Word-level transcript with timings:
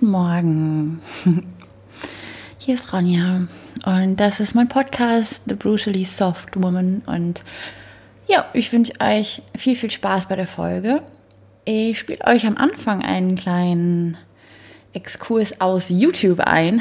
Guten 0.00 0.12
Morgen. 0.12 1.02
Hier 2.56 2.74
ist 2.74 2.90
Ronja 2.90 3.42
und 3.84 4.16
das 4.16 4.40
ist 4.40 4.54
mein 4.54 4.66
Podcast 4.66 5.42
The 5.46 5.54
Brutally 5.54 6.04
Soft 6.04 6.56
Woman 6.56 7.02
und 7.04 7.42
ja, 8.26 8.46
ich 8.54 8.72
wünsche 8.72 8.94
euch 8.98 9.42
viel, 9.54 9.76
viel 9.76 9.90
Spaß 9.90 10.26
bei 10.26 10.36
der 10.36 10.46
Folge. 10.46 11.02
Ich 11.66 11.98
spiele 11.98 12.24
euch 12.26 12.46
am 12.46 12.56
Anfang 12.56 13.04
einen 13.04 13.34
kleinen 13.34 14.16
Exkurs 14.94 15.60
aus 15.60 15.90
YouTube 15.90 16.40
ein 16.40 16.80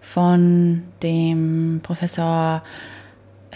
von 0.00 0.84
dem 1.02 1.80
Professor 1.82 2.62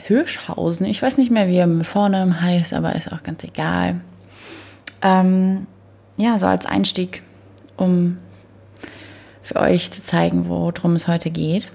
Hirschhausen. 0.02 0.84
Ich 0.84 1.00
weiß 1.00 1.16
nicht 1.16 1.30
mehr, 1.30 1.48
wie 1.48 1.56
er 1.56 1.66
mit 1.66 1.86
Vornamen 1.86 2.42
heißt, 2.42 2.74
aber 2.74 2.95
ist 2.95 3.11
auch 3.11 3.22
ganz 3.22 3.42
egal. 3.42 4.02
Ähm, 5.00 5.66
ja, 6.19 6.36
so 6.36 6.47
als 6.47 6.66
Einstieg, 6.66 7.22
um 7.78 8.19
für 9.46 9.56
euch 9.56 9.92
zu 9.92 10.02
zeigen, 10.02 10.48
worum 10.48 10.96
es 10.96 11.06
heute 11.06 11.30
geht. 11.30 11.70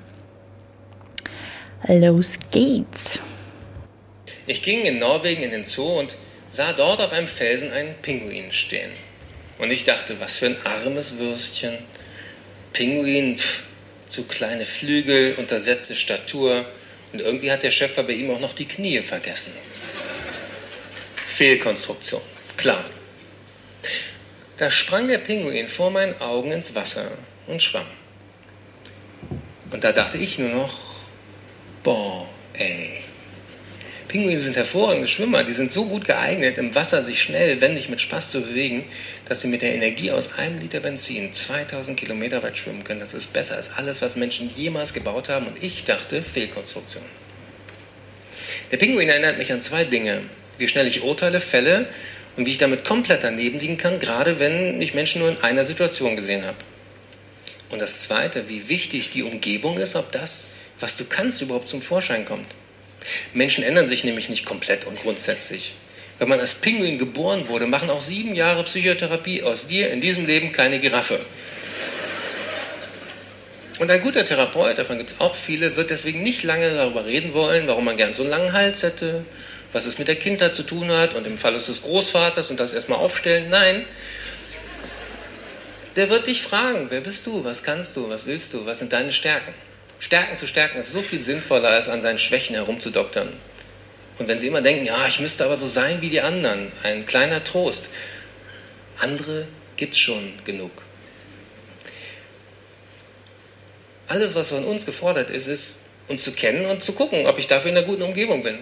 Los 1.87 2.37
geht's! 2.51 3.19
Ich 4.45 4.61
ging 4.61 4.81
in 4.81 4.99
Norwegen 4.99 5.43
in 5.43 5.51
den 5.51 5.63
Zoo 5.63 5.99
und 5.99 6.17
sah 6.49 6.73
dort 6.73 6.99
auf 6.99 7.13
einem 7.13 7.27
Felsen 7.27 7.71
einen 7.71 7.95
Pinguin 8.01 8.51
stehen. 8.51 8.91
Und 9.57 9.71
ich 9.71 9.85
dachte, 9.85 10.19
was 10.19 10.39
für 10.39 10.47
ein 10.47 10.57
armes 10.65 11.17
Würstchen. 11.17 11.77
Pinguin, 12.73 13.37
pff, 13.37 13.63
zu 14.07 14.23
kleine 14.23 14.65
Flügel, 14.65 15.35
untersetzte 15.35 15.95
Statur. 15.95 16.65
Und 17.13 17.21
irgendwie 17.21 17.51
hat 17.51 17.63
der 17.63 17.71
Schöpfer 17.71 18.03
bei 18.03 18.13
ihm 18.13 18.31
auch 18.31 18.39
noch 18.39 18.53
die 18.53 18.67
Knie 18.67 18.99
vergessen. 18.99 19.53
Fehlkonstruktion, 21.15 22.21
klar. 22.57 22.83
Da 24.57 24.69
sprang 24.69 25.07
der 25.07 25.19
Pinguin 25.19 25.69
vor 25.69 25.89
meinen 25.89 26.19
Augen 26.19 26.51
ins 26.51 26.75
Wasser 26.75 27.09
und 27.51 27.61
schwamm. 27.61 27.85
Und 29.71 29.83
da 29.83 29.91
dachte 29.91 30.17
ich 30.17 30.39
nur 30.39 30.49
noch, 30.49 30.73
boah, 31.83 32.27
ey. 32.53 33.01
Pinguine 34.07 34.39
sind 34.39 34.57
hervorragende 34.57 35.07
Schwimmer, 35.07 35.45
die 35.45 35.53
sind 35.53 35.71
so 35.71 35.85
gut 35.85 36.03
geeignet, 36.03 36.57
im 36.57 36.75
Wasser 36.75 37.01
sich 37.01 37.21
schnell, 37.21 37.61
wendig 37.61 37.87
mit 37.87 38.01
Spaß 38.01 38.29
zu 38.31 38.41
bewegen, 38.41 38.83
dass 39.29 39.39
sie 39.39 39.47
mit 39.47 39.61
der 39.61 39.73
Energie 39.73 40.11
aus 40.11 40.37
einem 40.37 40.59
Liter 40.59 40.81
Benzin 40.81 41.31
2000 41.31 41.97
Kilometer 41.97 42.43
weit 42.43 42.57
schwimmen 42.57 42.83
können. 42.83 42.99
Das 42.99 43.13
ist 43.13 43.31
besser 43.31 43.55
als 43.55 43.77
alles, 43.77 44.01
was 44.01 44.17
Menschen 44.17 44.51
jemals 44.53 44.93
gebaut 44.93 45.29
haben 45.29 45.47
und 45.47 45.63
ich 45.63 45.85
dachte 45.85 46.21
Fehlkonstruktion. 46.21 47.03
Der 48.71 48.77
Pinguin 48.77 49.07
erinnert 49.07 49.37
mich 49.37 49.53
an 49.53 49.61
zwei 49.61 49.85
Dinge. 49.85 50.21
Wie 50.57 50.67
schnell 50.67 50.87
ich 50.87 51.03
urteile, 51.03 51.39
fälle 51.39 51.87
und 52.35 52.45
wie 52.45 52.51
ich 52.51 52.57
damit 52.57 52.83
komplett 52.83 53.23
daneben 53.23 53.59
liegen 53.59 53.77
kann, 53.77 53.99
gerade 53.99 54.39
wenn 54.39 54.81
ich 54.81 54.93
Menschen 54.93 55.21
nur 55.21 55.29
in 55.29 55.41
einer 55.41 55.63
Situation 55.63 56.17
gesehen 56.17 56.45
habe. 56.45 56.57
Und 57.71 57.81
das 57.81 58.01
Zweite, 58.01 58.49
wie 58.49 58.67
wichtig 58.69 59.09
die 59.11 59.23
Umgebung 59.23 59.77
ist, 59.77 59.95
ob 59.95 60.11
das, 60.11 60.51
was 60.79 60.97
du 60.97 61.05
kannst, 61.05 61.41
überhaupt 61.41 61.69
zum 61.69 61.81
Vorschein 61.81 62.25
kommt. 62.25 62.47
Menschen 63.33 63.63
ändern 63.63 63.87
sich 63.87 64.03
nämlich 64.03 64.29
nicht 64.29 64.45
komplett 64.45 64.85
und 64.85 65.01
grundsätzlich. 65.01 65.73
Wenn 66.19 66.29
man 66.29 66.39
als 66.39 66.55
Pinguin 66.55 66.99
geboren 66.99 67.47
wurde, 67.47 67.65
machen 67.65 67.89
auch 67.89 68.01
sieben 68.01 68.35
Jahre 68.35 68.63
Psychotherapie 68.63 69.41
aus 69.41 69.67
dir 69.67 69.89
in 69.89 70.01
diesem 70.01 70.27
Leben 70.27 70.51
keine 70.51 70.79
Giraffe. 70.79 71.19
Und 73.79 73.89
ein 73.89 74.01
guter 74.03 74.23
Therapeut, 74.23 74.77
davon 74.77 74.99
gibt 74.99 75.13
es 75.13 75.19
auch 75.19 75.33
viele, 75.33 75.75
wird 75.75 75.89
deswegen 75.89 76.21
nicht 76.21 76.43
lange 76.43 76.71
darüber 76.75 77.05
reden 77.05 77.33
wollen, 77.33 77.65
warum 77.65 77.85
man 77.85 77.97
gern 77.97 78.13
so 78.13 78.21
einen 78.21 78.29
langen 78.29 78.53
Hals 78.53 78.83
hätte, 78.83 79.25
was 79.73 79.87
es 79.87 79.97
mit 79.97 80.07
der 80.07 80.17
Kindheit 80.17 80.53
zu 80.53 80.61
tun 80.61 80.91
hat 80.91 81.15
und 81.15 81.25
im 81.25 81.37
Fall 81.37 81.53
des 81.53 81.81
Großvaters 81.81 82.51
und 82.51 82.59
das 82.59 82.73
erstmal 82.73 82.99
aufstellen. 82.99 83.47
Nein, 83.49 83.83
der 85.95 86.09
wird 86.09 86.27
dich 86.27 86.41
fragen, 86.41 86.87
wer 86.89 87.01
bist 87.01 87.25
du, 87.27 87.43
was 87.43 87.63
kannst 87.63 87.95
du, 87.97 88.09
was 88.09 88.25
willst 88.25 88.53
du, 88.53 88.65
was 88.65 88.79
sind 88.79 88.93
deine 88.93 89.11
Stärken. 89.11 89.53
Stärken 89.99 90.35
zu 90.35 90.47
stärken 90.47 90.79
ist 90.79 90.91
so 90.91 91.01
viel 91.01 91.21
sinnvoller, 91.21 91.69
als 91.69 91.89
an 91.89 92.01
seinen 92.01 92.17
Schwächen 92.17 92.55
herumzudoktern. 92.55 93.29
Und 94.17 94.27
wenn 94.27 94.39
Sie 94.39 94.47
immer 94.47 94.61
denken, 94.61 94.85
ja, 94.85 95.07
ich 95.07 95.19
müsste 95.19 95.45
aber 95.45 95.55
so 95.55 95.67
sein 95.67 96.01
wie 96.01 96.09
die 96.09 96.21
anderen, 96.21 96.71
ein 96.83 97.05
kleiner 97.05 97.43
Trost. 97.43 97.89
Andere 98.97 99.47
gibt 99.77 99.93
es 99.93 99.99
schon 99.99 100.33
genug. 100.43 100.71
Alles, 104.07 104.35
was 104.35 104.49
von 104.49 104.65
uns 104.65 104.85
gefordert 104.85 105.29
ist, 105.29 105.47
ist, 105.47 105.85
uns 106.07 106.23
zu 106.23 106.33
kennen 106.33 106.65
und 106.65 106.83
zu 106.83 106.93
gucken, 106.93 107.25
ob 107.27 107.37
ich 107.39 107.47
dafür 107.47 107.71
in 107.71 107.77
einer 107.77 107.85
guten 107.85 108.01
Umgebung 108.01 108.43
bin. 108.43 108.59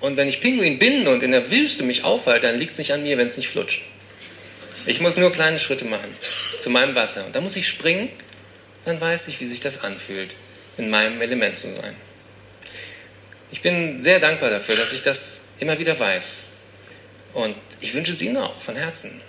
Und 0.00 0.16
wenn 0.16 0.28
ich 0.28 0.40
Pinguin 0.40 0.78
bin 0.78 1.08
und 1.08 1.22
in 1.22 1.32
der 1.32 1.50
Wüste 1.50 1.82
mich 1.82 2.04
aufhalte, 2.04 2.46
dann 2.46 2.58
liegt 2.58 2.72
es 2.72 2.78
nicht 2.78 2.92
an 2.92 3.02
mir, 3.02 3.18
wenn 3.18 3.26
es 3.26 3.36
nicht 3.36 3.48
flutscht. 3.48 3.82
Ich 4.86 5.00
muss 5.00 5.16
nur 5.16 5.32
kleine 5.32 5.58
Schritte 5.58 5.84
machen 5.84 6.14
zu 6.58 6.70
meinem 6.70 6.94
Wasser. 6.94 7.26
Und 7.26 7.34
da 7.34 7.40
muss 7.40 7.56
ich 7.56 7.66
springen, 7.68 8.08
dann 8.84 9.00
weiß 9.00 9.26
ich, 9.28 9.40
wie 9.40 9.46
sich 9.46 9.60
das 9.60 9.82
anfühlt, 9.82 10.36
in 10.76 10.90
meinem 10.90 11.20
Element 11.20 11.58
zu 11.58 11.74
sein. 11.74 11.96
Ich 13.50 13.62
bin 13.62 13.98
sehr 13.98 14.20
dankbar 14.20 14.50
dafür, 14.50 14.76
dass 14.76 14.92
ich 14.92 15.02
das 15.02 15.46
immer 15.58 15.78
wieder 15.78 15.98
weiß. 15.98 16.46
Und 17.34 17.56
ich 17.80 17.94
wünsche 17.94 18.12
es 18.12 18.22
Ihnen 18.22 18.36
auch 18.36 18.60
von 18.60 18.76
Herzen. 18.76 19.20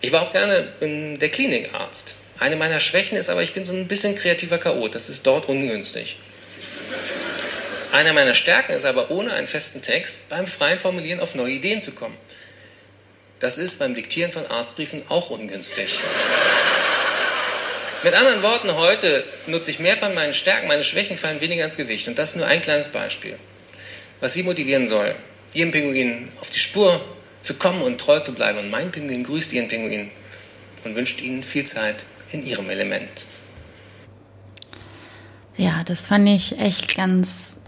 Ich 0.00 0.12
war 0.12 0.22
auch 0.22 0.32
gerne 0.32 0.72
der 0.80 1.28
Klinikarzt. 1.28 2.14
Eine 2.38 2.56
meiner 2.56 2.80
Schwächen 2.80 3.16
ist 3.18 3.28
aber, 3.28 3.42
ich 3.42 3.52
bin 3.52 3.64
so 3.64 3.72
ein 3.72 3.88
bisschen 3.88 4.16
kreativer 4.16 4.58
Chaot. 4.58 4.94
Das 4.94 5.08
ist 5.08 5.26
dort 5.26 5.48
ungünstig. 5.48 6.16
Eine 7.92 8.12
meiner 8.12 8.34
Stärken 8.34 8.72
ist 8.72 8.84
aber, 8.84 9.10
ohne 9.10 9.32
einen 9.32 9.46
festen 9.46 9.82
Text 9.82 10.28
beim 10.28 10.46
freien 10.46 10.78
Formulieren 10.78 11.20
auf 11.20 11.34
neue 11.34 11.52
Ideen 11.52 11.80
zu 11.80 11.92
kommen. 11.92 12.16
Das 13.38 13.58
ist 13.58 13.78
beim 13.78 13.94
Diktieren 13.94 14.32
von 14.32 14.46
Arztbriefen 14.46 15.02
auch 15.08 15.30
ungünstig. 15.30 16.00
Mit 18.02 18.14
anderen 18.14 18.42
Worten, 18.42 18.74
heute 18.74 19.24
nutze 19.46 19.70
ich 19.70 19.78
mehr 19.78 19.96
von 19.96 20.14
meinen 20.14 20.32
Stärken, 20.32 20.68
meine 20.68 20.84
Schwächen 20.84 21.18
fallen 21.18 21.40
weniger 21.40 21.64
ins 21.64 21.76
Gewicht. 21.76 22.08
Und 22.08 22.18
das 22.18 22.30
ist 22.30 22.36
nur 22.36 22.46
ein 22.46 22.62
kleines 22.62 22.88
Beispiel, 22.88 23.38
was 24.20 24.32
Sie 24.32 24.42
motivieren 24.42 24.88
soll, 24.88 25.14
Ihrem 25.52 25.70
Pinguin 25.70 26.28
auf 26.40 26.50
die 26.50 26.58
Spur 26.58 27.04
zu 27.42 27.54
kommen 27.54 27.82
und 27.82 28.00
treu 28.00 28.20
zu 28.20 28.34
bleiben. 28.34 28.58
Und 28.58 28.70
mein 28.70 28.90
Pinguin 28.90 29.24
grüßt 29.24 29.52
Ihren 29.52 29.68
Pinguin 29.68 30.10
und 30.84 30.96
wünscht 30.96 31.20
Ihnen 31.20 31.42
viel 31.42 31.64
Zeit 31.64 32.04
in 32.32 32.42
Ihrem 32.42 32.70
Element. 32.70 33.26
Ja, 35.56 35.84
das 35.84 36.06
fand 36.06 36.28
ich 36.28 36.58
echt 36.58 36.96
ganz 36.96 37.60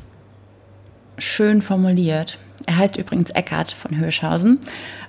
schön 1.18 1.62
formuliert. 1.62 2.38
Er 2.68 2.76
heißt 2.76 2.98
übrigens 2.98 3.30
Eckart 3.30 3.72
von 3.72 3.94
Hirschhausen. 3.96 4.58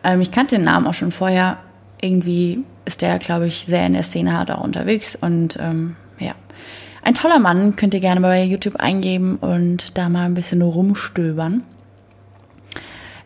Ähm, 0.06 0.22
ich 0.22 0.31
kannte 0.31 0.56
den 0.56 0.64
Namen 0.64 0.88
auch 0.88 0.94
schon 0.94 1.12
vorher. 1.12 1.58
Irgendwie 2.00 2.64
ist 2.86 3.02
der, 3.02 3.20
glaube 3.20 3.47
ich, 3.47 3.66
sehr 3.66 3.86
in 3.86 3.92
der 3.92 4.03
Szene 4.03 4.46
da 4.47 4.56
unterwegs. 4.56 5.18
Und 5.20 5.59
ähm, 5.59 5.97
ja, 6.20 6.36
ein 7.03 7.16
toller 7.16 7.38
Mann. 7.38 7.75
Könnt 7.75 7.94
ihr 7.94 8.00
gerne 8.00 8.22
bei 8.22 8.46
YouTube 8.46 8.78
eingeben 8.78 9.36
und 9.36 9.97
da 9.97 10.08
mal 10.08 10.24
ein 10.24 10.36
bisschen 10.36 10.62
rumstöbern. 10.62 11.64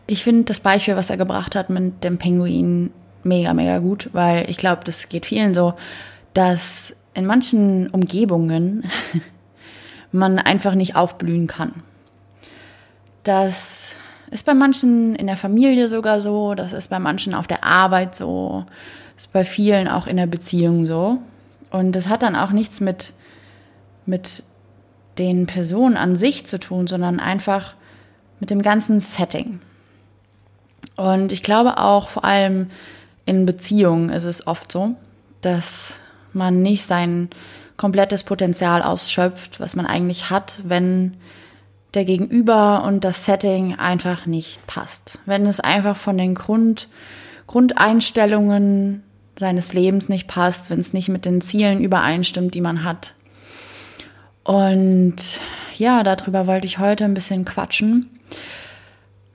Ich 0.08 0.24
finde 0.24 0.42
das 0.42 0.58
Beispiel, 0.58 0.96
was 0.96 1.10
er 1.10 1.16
gebracht 1.16 1.54
hat 1.54 1.70
mit 1.70 2.02
dem 2.02 2.18
Pinguin, 2.18 2.90
mega, 3.22 3.54
mega 3.54 3.78
gut, 3.78 4.10
weil 4.14 4.50
ich 4.50 4.56
glaube, 4.56 4.82
das 4.82 5.08
geht 5.08 5.26
vielen 5.26 5.54
so, 5.54 5.74
dass 6.32 6.96
in 7.14 7.24
manchen 7.24 7.88
Umgebungen 7.88 8.90
man 10.10 10.40
einfach 10.40 10.74
nicht 10.74 10.96
aufblühen 10.96 11.46
kann. 11.46 11.84
Das 13.22 13.94
ist 14.34 14.44
bei 14.44 14.52
manchen 14.52 15.14
in 15.14 15.28
der 15.28 15.36
Familie 15.36 15.86
sogar 15.86 16.20
so, 16.20 16.54
das 16.54 16.72
ist 16.72 16.90
bei 16.90 16.98
manchen 16.98 17.34
auf 17.34 17.46
der 17.46 17.62
Arbeit 17.62 18.16
so, 18.16 18.66
ist 19.16 19.32
bei 19.32 19.44
vielen 19.44 19.86
auch 19.86 20.08
in 20.08 20.16
der 20.16 20.26
Beziehung 20.26 20.86
so. 20.86 21.18
Und 21.70 21.92
das 21.92 22.08
hat 22.08 22.24
dann 22.24 22.34
auch 22.34 22.50
nichts 22.50 22.80
mit, 22.80 23.12
mit 24.06 24.42
den 25.18 25.46
Personen 25.46 25.96
an 25.96 26.16
sich 26.16 26.46
zu 26.46 26.58
tun, 26.58 26.88
sondern 26.88 27.20
einfach 27.20 27.74
mit 28.40 28.50
dem 28.50 28.60
ganzen 28.60 28.98
Setting. 28.98 29.60
Und 30.96 31.30
ich 31.30 31.44
glaube 31.44 31.78
auch 31.78 32.08
vor 32.08 32.24
allem 32.24 32.70
in 33.26 33.46
Beziehungen 33.46 34.10
ist 34.10 34.24
es 34.24 34.48
oft 34.48 34.72
so, 34.72 34.96
dass 35.42 36.00
man 36.32 36.60
nicht 36.60 36.84
sein 36.84 37.30
komplettes 37.76 38.24
Potenzial 38.24 38.82
ausschöpft, 38.82 39.60
was 39.60 39.76
man 39.76 39.86
eigentlich 39.86 40.28
hat, 40.28 40.58
wenn 40.64 41.16
der 41.94 42.04
Gegenüber 42.04 42.84
und 42.84 43.04
das 43.04 43.24
Setting 43.24 43.76
einfach 43.76 44.26
nicht 44.26 44.66
passt. 44.66 45.18
Wenn 45.26 45.46
es 45.46 45.60
einfach 45.60 45.96
von 45.96 46.18
den 46.18 46.34
Grund, 46.34 46.88
Grundeinstellungen 47.46 49.02
seines 49.38 49.72
Lebens 49.72 50.08
nicht 50.08 50.28
passt, 50.28 50.70
wenn 50.70 50.80
es 50.80 50.92
nicht 50.92 51.08
mit 51.08 51.24
den 51.24 51.40
Zielen 51.40 51.80
übereinstimmt, 51.80 52.54
die 52.54 52.60
man 52.60 52.84
hat. 52.84 53.14
Und 54.44 55.16
ja, 55.76 56.02
darüber 56.02 56.46
wollte 56.46 56.66
ich 56.66 56.78
heute 56.78 57.04
ein 57.04 57.14
bisschen 57.14 57.44
quatschen 57.44 58.20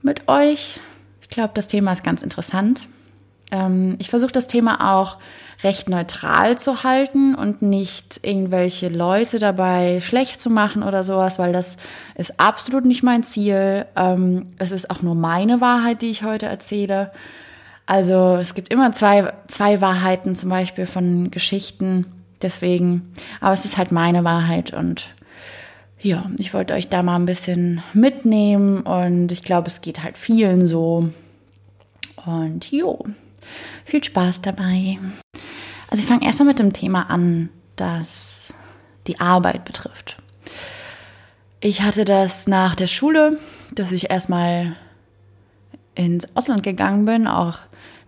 mit 0.02 0.28
euch. 0.28 0.80
Ich 1.20 1.28
glaube, 1.28 1.52
das 1.54 1.68
Thema 1.68 1.92
ist 1.92 2.04
ganz 2.04 2.22
interessant. 2.22 2.86
Ähm, 3.50 3.96
ich 3.98 4.10
versuche 4.10 4.32
das 4.32 4.46
Thema 4.46 4.94
auch 4.94 5.18
recht 5.62 5.88
neutral 5.88 6.58
zu 6.58 6.84
halten 6.84 7.34
und 7.34 7.60
nicht 7.62 8.20
irgendwelche 8.22 8.88
Leute 8.88 9.38
dabei 9.38 10.00
schlecht 10.00 10.40
zu 10.40 10.48
machen 10.48 10.82
oder 10.82 11.04
sowas, 11.04 11.38
weil 11.38 11.52
das 11.52 11.76
ist 12.14 12.40
absolut 12.40 12.84
nicht 12.86 13.02
mein 13.02 13.22
Ziel. 13.22 13.86
Ähm, 13.96 14.44
es 14.58 14.70
ist 14.70 14.90
auch 14.90 15.02
nur 15.02 15.14
meine 15.14 15.60
Wahrheit, 15.60 16.02
die 16.02 16.10
ich 16.10 16.22
heute 16.22 16.46
erzähle. 16.46 17.12
Also 17.86 18.36
es 18.36 18.54
gibt 18.54 18.72
immer 18.72 18.92
zwei, 18.92 19.32
zwei 19.48 19.80
Wahrheiten 19.80 20.34
zum 20.34 20.48
Beispiel 20.48 20.86
von 20.86 21.30
Geschichten. 21.30 22.06
Deswegen, 22.40 23.12
aber 23.40 23.52
es 23.52 23.66
ist 23.66 23.76
halt 23.76 23.92
meine 23.92 24.24
Wahrheit 24.24 24.72
und 24.72 25.10
ja, 26.00 26.30
ich 26.38 26.54
wollte 26.54 26.72
euch 26.72 26.88
da 26.88 27.02
mal 27.02 27.16
ein 27.16 27.26
bisschen 27.26 27.82
mitnehmen 27.92 28.80
und 28.80 29.30
ich 29.32 29.42
glaube, 29.42 29.68
es 29.68 29.82
geht 29.82 30.02
halt 30.02 30.16
vielen 30.16 30.66
so. 30.66 31.10
Und 32.24 32.70
jo, 32.70 33.04
viel 33.84 34.02
Spaß 34.02 34.42
dabei. 34.42 34.98
Also 35.90 36.02
ich 36.02 36.08
fange 36.08 36.24
erstmal 36.24 36.48
mit 36.48 36.58
dem 36.58 36.72
Thema 36.72 37.10
an, 37.10 37.48
das 37.76 38.54
die 39.06 39.20
Arbeit 39.20 39.64
betrifft. 39.64 40.22
Ich 41.60 41.82
hatte 41.82 42.04
das 42.04 42.46
nach 42.46 42.74
der 42.74 42.86
Schule, 42.86 43.38
dass 43.74 43.92
ich 43.92 44.10
erstmal 44.10 44.76
ins 45.94 46.36
Ausland 46.36 46.62
gegangen 46.62 47.04
bin, 47.04 47.26
auch 47.26 47.58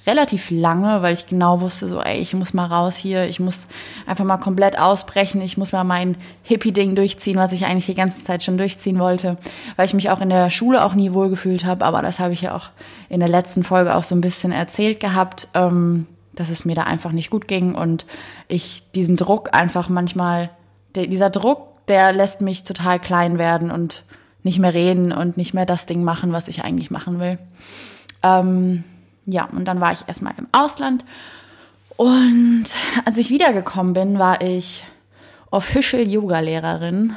relativ 0.07 0.51
lange, 0.51 1.03
weil 1.03 1.15
ich 1.15 1.27
genau 1.27 1.61
wusste, 1.61 1.89
so, 1.89 2.01
ey, 2.01 2.19
ich 2.19 2.35
muss 2.35 2.53
mal 2.53 2.67
raus 2.67 2.97
hier, 2.97 3.29
ich 3.29 3.39
muss 3.41 3.69
einfach 4.07 4.25
mal 4.25 4.39
komplett 4.39 4.79
ausbrechen, 4.79 5.41
ich 5.41 5.57
muss 5.57 5.73
mal 5.73 5.85
mein 5.85 6.17
Hippie-Ding 6.43 6.95
durchziehen, 6.95 7.37
was 7.37 7.53
ich 7.53 7.67
eigentlich 7.67 7.87
die 7.87 7.95
ganze 7.95 8.25
Zeit 8.25 8.43
schon 8.43 8.59
durchziehen 8.59 8.99
wollte, 8.99 9.37
weil 9.77 9.87
ich 9.87 9.95
mich 9.95 10.11
auch 10.11 10.21
in 10.21 10.29
der 10.29 10.51
Schule 10.51 10.85
auch 10.85 10.95
nie 10.95 11.13
wohlgefühlt 11.13 11.65
habe, 11.65 11.85
aber 11.85 12.03
das 12.03 12.19
habe 12.19 12.33
ich 12.33 12.43
ja 12.43 12.57
auch 12.57 12.71
in 13.09 13.21
der 13.21 13.29
letzten 13.29 13.63
Folge 13.63 13.95
auch 13.95 14.05
so 14.05 14.15
ein 14.15 14.21
bisschen 14.21 14.53
erzählt 14.53 14.99
gehabt, 14.99 15.49
ähm, 15.55 16.07
dass 16.35 16.51
es 16.51 16.65
mir 16.65 16.75
da 16.75 16.83
einfach 16.83 17.13
nicht 17.13 17.31
gut 17.31 17.47
ging 17.47 17.75
und 17.75 18.07
ich 18.49 18.85
diesen 18.95 19.17
Druck 19.17 19.51
einfach 19.53 19.89
manchmal, 19.89 20.51
der, 20.95 21.07
dieser 21.07 21.31
Druck, 21.31 21.87
der 21.87 22.13
lässt 22.13 22.41
mich 22.41 22.65
total 22.65 22.99
klein 22.99 23.39
werden 23.39 23.71
und 23.71 24.05
nicht 24.43 24.59
mehr 24.59 24.75
reden 24.75 25.13
und 25.13 25.37
nicht 25.37 25.55
mehr 25.55 25.67
das 25.67 25.87
Ding 25.87 26.03
machen, 26.03 26.33
was 26.33 26.49
ich 26.49 26.65
eigentlich 26.65 26.91
machen 26.91 27.21
will. 27.21 27.39
Ähm, 28.23 28.85
ja, 29.27 29.45
und 29.45 29.67
dann 29.67 29.81
war 29.81 29.93
ich 29.93 30.07
erstmal 30.07 30.35
im 30.37 30.49
Ausland. 30.53 31.05
Und 31.97 32.65
als 33.05 33.17
ich 33.17 33.31
wiedergekommen 33.31 33.93
bin, 33.93 34.19
war 34.19 34.41
ich 34.41 34.85
Official 35.51 36.03
Yoga-Lehrerin 36.03 37.15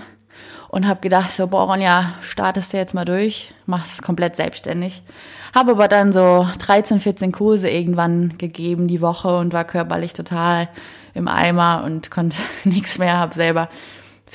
und 0.70 0.88
habe 0.88 1.00
gedacht, 1.00 1.32
so, 1.32 1.48
boah, 1.48 1.64
Ronja, 1.64 2.16
startest 2.22 2.74
du 2.74 2.78
jetzt 2.78 2.94
mal 2.94 3.06
durch, 3.06 3.54
machst 3.66 3.94
es 3.94 4.02
komplett 4.02 4.36
selbstständig. 4.36 5.04
Habe 5.56 5.72
aber 5.72 5.88
dann 5.88 6.12
so 6.12 6.48
13, 6.60 7.00
14 7.00 7.32
Kurse 7.32 7.70
irgendwann 7.70 8.38
gegeben 8.38 8.88
die 8.88 9.00
Woche 9.00 9.38
und 9.38 9.54
war 9.54 9.64
körperlich 9.64 10.12
total 10.12 10.68
im 11.14 11.30
Eimer 11.30 11.84
und 11.86 12.12
konnte 12.12 12.38
nichts 12.66 12.98
mehr, 13.00 13.18
habe 13.18 13.34
selber 13.34 13.70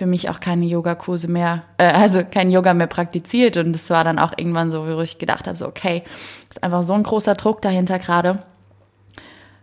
für 0.00 0.06
mich 0.06 0.30
auch 0.30 0.40
keine 0.40 0.64
Yogakurse 0.64 1.28
mehr, 1.28 1.64
äh, 1.76 1.84
also 1.84 2.24
kein 2.24 2.50
Yoga 2.50 2.72
mehr 2.72 2.86
praktiziert. 2.86 3.58
Und 3.58 3.76
es 3.76 3.90
war 3.90 4.02
dann 4.02 4.18
auch 4.18 4.32
irgendwann 4.34 4.70
so, 4.70 4.86
wo 4.86 5.02
ich 5.02 5.18
gedacht 5.18 5.46
habe, 5.46 5.58
so 5.58 5.68
okay, 5.68 6.04
ist 6.48 6.62
einfach 6.62 6.82
so 6.84 6.94
ein 6.94 7.02
großer 7.02 7.34
Druck 7.34 7.60
dahinter 7.60 7.98
gerade, 7.98 8.42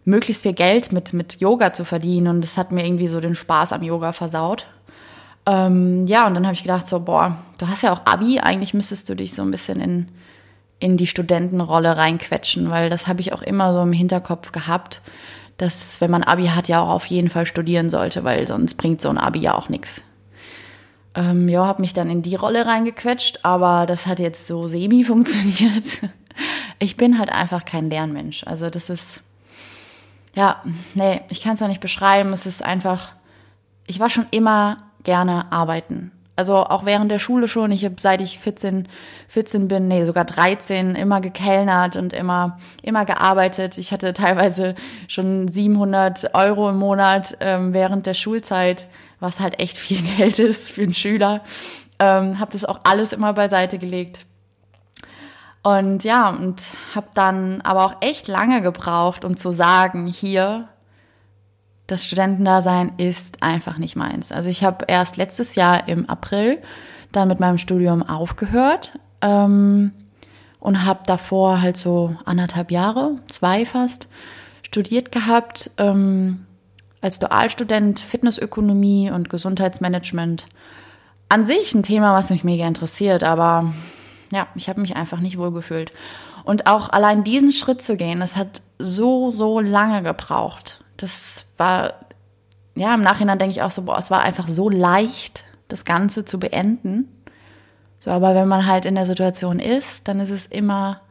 möglichst 0.05 0.43
viel 0.43 0.53
Geld 0.53 0.91
mit, 0.91 1.11
mit 1.11 1.41
Yoga 1.41 1.73
zu 1.73 1.85
verdienen. 1.85 2.27
Und 2.27 2.43
das 2.43 2.55
hat 2.55 2.71
mir 2.71 2.85
irgendwie 2.85 3.07
so 3.07 3.19
den 3.19 3.33
Spaß 3.33 3.73
am 3.73 3.81
Yoga 3.81 4.11
versaut. 4.11 4.67
Ähm, 5.47 6.05
ja, 6.05 6.27
und 6.27 6.35
dann 6.35 6.45
habe 6.45 6.53
ich 6.53 6.61
gedacht, 6.61 6.87
so, 6.87 6.99
boah, 6.99 7.35
du 7.57 7.67
hast 7.67 7.81
ja 7.81 7.91
auch 7.91 8.05
Abi, 8.05 8.39
eigentlich 8.39 8.75
müsstest 8.75 9.09
du 9.09 9.15
dich 9.15 9.33
so 9.33 9.41
ein 9.41 9.49
bisschen 9.49 9.81
in, 9.81 10.07
in 10.77 10.97
die 10.97 11.07
Studentenrolle 11.07 11.97
reinquetschen, 11.97 12.69
weil 12.69 12.91
das 12.91 13.07
habe 13.07 13.21
ich 13.21 13.33
auch 13.33 13.41
immer 13.41 13.73
so 13.73 13.81
im 13.81 13.91
Hinterkopf 13.91 14.51
gehabt, 14.51 15.01
dass 15.57 15.99
wenn 15.99 16.11
man 16.11 16.21
Abi 16.21 16.45
hat, 16.49 16.67
ja 16.67 16.79
auch 16.79 16.89
auf 16.89 17.07
jeden 17.07 17.31
Fall 17.31 17.47
studieren 17.47 17.89
sollte, 17.89 18.23
weil 18.23 18.45
sonst 18.45 18.75
bringt 18.75 19.01
so 19.01 19.09
ein 19.09 19.17
Abi 19.17 19.39
ja 19.39 19.55
auch 19.55 19.69
nichts. 19.69 20.03
Ähm, 21.17 21.49
ja, 21.49 21.65
habe 21.65 21.81
mich 21.81 21.95
dann 21.95 22.11
in 22.11 22.21
die 22.21 22.35
Rolle 22.35 22.67
reingequetscht, 22.67 23.39
aber 23.41 23.87
das 23.87 24.05
hat 24.05 24.19
jetzt 24.19 24.45
so 24.45 24.67
semi 24.67 25.03
funktioniert. 25.03 25.83
Ich 26.79 26.95
bin 26.95 27.17
halt 27.17 27.31
einfach 27.31 27.65
kein 27.65 27.89
Lernmensch. 27.89 28.43
Also 28.45 28.69
das 28.69 28.91
ist, 28.91 29.21
ja, 30.35 30.61
nee, 30.93 31.21
ich 31.29 31.41
kann 31.41 31.53
es 31.55 31.61
noch 31.61 31.67
nicht 31.67 31.81
beschreiben. 31.81 32.31
Es 32.33 32.45
ist 32.45 32.63
einfach, 32.63 33.13
ich 33.87 33.99
war 33.99 34.11
schon 34.11 34.27
immer 34.29 34.77
gerne 35.01 35.51
arbeiten. 35.51 36.11
Also 36.35 36.57
auch 36.57 36.85
während 36.85 37.09
der 37.09 37.17
Schule 37.17 37.47
schon. 37.47 37.71
Ich 37.71 37.83
habe 37.83 37.95
seit 37.97 38.21
ich 38.21 38.37
14, 38.37 38.87
14 39.29 39.67
bin, 39.67 39.87
nee, 39.87 40.05
sogar 40.05 40.23
13, 40.23 40.93
immer 40.93 41.19
gekellnert 41.19 41.95
und 41.95 42.13
immer, 42.13 42.59
immer 42.83 43.05
gearbeitet. 43.05 43.79
Ich 43.79 43.91
hatte 43.91 44.13
teilweise 44.13 44.75
schon 45.07 45.47
700 45.47 46.35
Euro 46.35 46.69
im 46.69 46.77
Monat 46.77 47.35
ähm, 47.39 47.73
während 47.73 48.05
der 48.05 48.13
Schulzeit 48.13 48.87
was 49.19 49.39
halt 49.39 49.59
echt 49.59 49.77
viel 49.77 50.01
Geld 50.17 50.39
ist 50.39 50.71
für 50.71 50.83
einen 50.83 50.93
Schüler. 50.93 51.43
Ähm, 51.99 52.39
habe 52.39 52.51
das 52.51 52.65
auch 52.65 52.81
alles 52.83 53.13
immer 53.13 53.33
beiseite 53.33 53.77
gelegt. 53.77 54.25
Und 55.63 56.03
ja, 56.03 56.29
und 56.29 56.61
habe 56.95 57.07
dann 57.13 57.61
aber 57.61 57.85
auch 57.85 57.95
echt 57.99 58.27
lange 58.27 58.61
gebraucht, 58.61 59.25
um 59.25 59.35
zu 59.35 59.51
sagen, 59.51 60.07
hier, 60.07 60.69
das 61.87 62.05
Studentendasein 62.05 62.93
ist 62.97 63.43
einfach 63.43 63.77
nicht 63.77 63.95
meins. 63.97 64.31
Also 64.31 64.49
ich 64.49 64.63
habe 64.63 64.85
erst 64.87 65.17
letztes 65.17 65.55
Jahr 65.55 65.87
im 65.89 66.07
April 66.09 66.61
dann 67.11 67.27
mit 67.27 67.39
meinem 67.39 67.57
Studium 67.57 68.01
aufgehört 68.01 68.97
ähm, 69.21 69.91
und 70.59 70.85
habe 70.85 71.01
davor 71.05 71.61
halt 71.61 71.77
so 71.77 72.15
anderthalb 72.23 72.71
Jahre, 72.71 73.17
zwei 73.27 73.65
fast, 73.65 74.07
studiert 74.63 75.11
gehabt. 75.11 75.71
Ähm, 75.77 76.46
als 77.01 77.19
Dualstudent 77.19 77.99
Fitnessökonomie 77.99 79.11
und 79.11 79.29
Gesundheitsmanagement 79.29 80.47
an 81.29 81.45
sich 81.45 81.73
ein 81.73 81.83
Thema, 81.83 82.13
was 82.13 82.29
mich 82.29 82.43
mega 82.43 82.67
interessiert, 82.67 83.23
aber 83.23 83.73
ja, 84.31 84.47
ich 84.55 84.69
habe 84.69 84.81
mich 84.81 84.95
einfach 84.95 85.19
nicht 85.19 85.37
wohlgefühlt. 85.37 85.93
Und 86.43 86.67
auch 86.67 86.89
allein 86.89 87.23
diesen 87.23 87.51
Schritt 87.51 87.81
zu 87.81 87.97
gehen, 87.97 88.21
das 88.21 88.37
hat 88.37 88.61
so, 88.79 89.31
so 89.31 89.59
lange 89.59 90.01
gebraucht. 90.01 90.83
Das 90.95 91.45
war, 91.57 91.93
ja, 92.75 92.93
im 92.93 93.01
Nachhinein 93.01 93.39
denke 93.39 93.51
ich 93.51 93.61
auch 93.61 93.71
so, 93.71 93.83
boah, 93.83 93.97
es 93.97 94.11
war 94.11 94.21
einfach 94.21 94.47
so 94.47 94.69
leicht, 94.69 95.43
das 95.67 95.83
Ganze 95.83 96.23
zu 96.23 96.39
beenden. 96.39 97.09
So, 97.99 98.11
aber 98.11 98.33
wenn 98.35 98.47
man 98.47 98.65
halt 98.65 98.85
in 98.85 98.95
der 98.95 99.05
Situation 99.05 99.59
ist, 99.59 100.07
dann 100.07 100.19
ist 100.21 100.29
es 100.29 100.45
immer, 100.45 101.01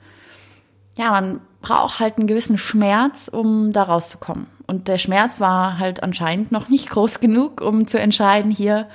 ja, 0.96 1.10
man 1.10 1.40
braucht 1.66 1.98
halt 1.98 2.18
einen 2.18 2.28
gewissen 2.28 2.58
Schmerz, 2.58 3.28
um 3.28 3.72
da 3.72 3.82
rauszukommen. 3.82 4.46
Und 4.68 4.86
der 4.86 4.98
Schmerz 4.98 5.40
war 5.40 5.80
halt 5.80 6.00
anscheinend 6.00 6.52
noch 6.52 6.68
nicht 6.68 6.90
groß 6.90 7.18
genug, 7.18 7.60
um 7.60 7.88
zu 7.88 7.98
entscheiden, 7.98 8.52
hier, 8.52 8.86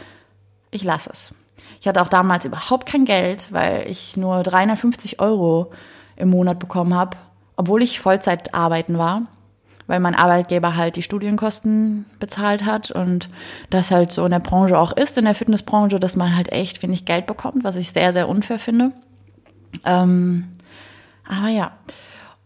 ich 0.72 0.84
lasse 0.84 1.10
es. 1.12 1.34
Ich 1.82 1.88
hatte 1.88 2.02
auch 2.02 2.08
damals 2.08 2.46
überhaupt 2.46 2.88
kein 2.88 3.04
Geld, 3.04 3.48
weil 3.52 3.90
ich 3.90 4.16
nur 4.16 4.42
350 4.44 5.20
Euro 5.20 5.72
im 6.16 6.30
Monat 6.30 6.60
bekommen 6.60 6.94
habe, 6.94 7.18
obwohl 7.58 7.84
ich 7.84 8.00
Vollzeit 8.00 8.54
arbeiten 8.54 8.98
war, 8.98 9.24
weil 9.88 10.00
mein 10.00 10.16
Arbeitgeber 10.16 10.78
halt 10.78 10.96
die 10.96 11.02
Studienkosten 11.02 12.06
bezahlt 12.20 12.66
hat 12.66 12.90
und 12.92 13.28
das 13.70 13.92
halt 13.92 14.14
so 14.14 14.24
in 14.24 14.32
der 14.32 14.40
Branche 14.40 14.78
auch 14.78 14.94
ist, 14.94 15.18
in 15.18 15.26
der 15.26 15.36
Fitnessbranche, 15.36 16.00
dass 16.00 16.16
man 16.16 16.38
halt 16.38 16.54
echt 16.54 16.84
wenig 16.84 17.04
Geld 17.04 17.26
bekommt, 17.26 17.66
was 17.66 17.76
ich 17.76 17.92
sehr, 17.92 18.14
sehr 18.14 18.30
unfair 18.30 18.60
finde. 18.60 18.92
Ähm, 19.84 20.48
aber 21.28 21.50
ja, 21.50 21.72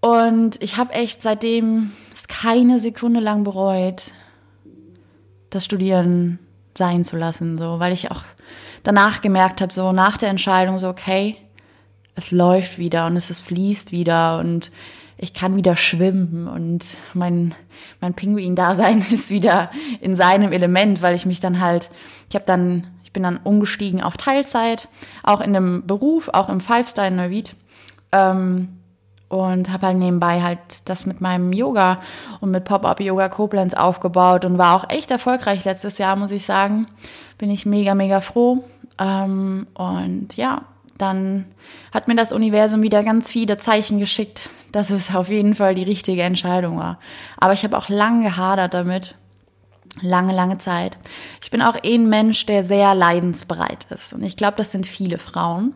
und 0.05 0.61
ich 0.61 0.77
habe 0.77 0.93
echt 0.93 1.23
seitdem 1.23 1.91
keine 2.27 2.79
Sekunde 2.79 3.19
lang 3.19 3.43
bereut, 3.43 4.11
das 5.49 5.65
Studieren 5.65 6.37
sein 6.77 7.03
zu 7.03 7.17
lassen, 7.17 7.57
so, 7.57 7.79
weil 7.79 7.91
ich 7.91 8.11
auch 8.11 8.21
danach 8.83 9.21
gemerkt 9.21 9.61
habe, 9.61 9.73
so 9.73 9.93
nach 9.93 10.17
der 10.17 10.29
Entscheidung, 10.29 10.77
so, 10.77 10.89
okay, 10.89 11.37
es 12.13 12.29
läuft 12.29 12.77
wieder 12.77 13.07
und 13.07 13.17
es 13.17 13.31
ist, 13.31 13.41
fließt 13.41 13.93
wieder 13.93 14.37
und 14.37 14.71
ich 15.17 15.33
kann 15.33 15.55
wieder 15.55 15.75
schwimmen 15.75 16.47
und 16.47 16.85
mein, 17.15 17.55
mein 17.99 18.13
Pinguin-Dasein 18.13 18.99
ist 19.11 19.31
wieder 19.31 19.71
in 20.01 20.15
seinem 20.15 20.51
Element, 20.51 21.01
weil 21.01 21.15
ich 21.15 21.25
mich 21.25 21.39
dann 21.39 21.59
halt, 21.59 21.89
ich 22.29 22.35
habe 22.35 22.45
dann, 22.45 22.85
ich 23.03 23.11
bin 23.11 23.23
dann 23.23 23.37
umgestiegen 23.37 24.03
auf 24.03 24.17
Teilzeit, 24.17 24.87
auch 25.23 25.41
in 25.41 25.55
einem 25.55 25.87
Beruf, 25.87 26.29
auch 26.31 26.49
im 26.49 26.61
Five-Star 26.61 27.07
in 27.07 27.15
Neuwied. 27.15 27.55
Ähm, 28.11 28.74
und 29.35 29.71
habe 29.71 29.87
halt 29.87 29.97
nebenbei 29.97 30.41
halt 30.41 30.89
das 30.89 31.05
mit 31.05 31.21
meinem 31.21 31.53
Yoga 31.53 32.01
und 32.41 32.51
mit 32.51 32.65
Pop-Up 32.65 32.99
Yoga 32.99 33.29
Koblenz 33.29 33.73
aufgebaut 33.73 34.45
und 34.45 34.57
war 34.57 34.75
auch 34.75 34.89
echt 34.89 35.11
erfolgreich 35.11 35.65
letztes 35.65 35.97
Jahr, 35.97 36.15
muss 36.15 36.31
ich 36.31 36.45
sagen. 36.45 36.87
Bin 37.37 37.49
ich 37.49 37.65
mega, 37.65 37.95
mega 37.95 38.21
froh. 38.21 38.63
Ähm, 38.97 39.67
und 39.73 40.37
ja, 40.37 40.63
dann 40.97 41.45
hat 41.93 42.07
mir 42.07 42.15
das 42.15 42.31
Universum 42.31 42.81
wieder 42.81 43.03
ganz 43.03 43.29
viele 43.29 43.57
Zeichen 43.57 43.99
geschickt, 43.99 44.49
dass 44.71 44.89
es 44.89 45.13
auf 45.13 45.29
jeden 45.29 45.55
Fall 45.55 45.75
die 45.75 45.83
richtige 45.83 46.23
Entscheidung 46.23 46.77
war. 46.77 46.99
Aber 47.37 47.53
ich 47.53 47.63
habe 47.63 47.77
auch 47.77 47.89
lange 47.89 48.23
gehadert 48.23 48.73
damit. 48.73 49.15
Lange, 50.01 50.33
lange 50.33 50.57
Zeit. 50.57 50.97
Ich 51.41 51.51
bin 51.51 51.61
auch 51.61 51.77
eh 51.81 51.95
ein 51.95 52.09
Mensch, 52.09 52.45
der 52.45 52.65
sehr 52.65 52.93
leidensbereit 52.95 53.85
ist. 53.91 54.11
Und 54.11 54.23
ich 54.23 54.35
glaube, 54.35 54.57
das 54.57 54.71
sind 54.71 54.85
viele 54.85 55.19
Frauen. 55.19 55.73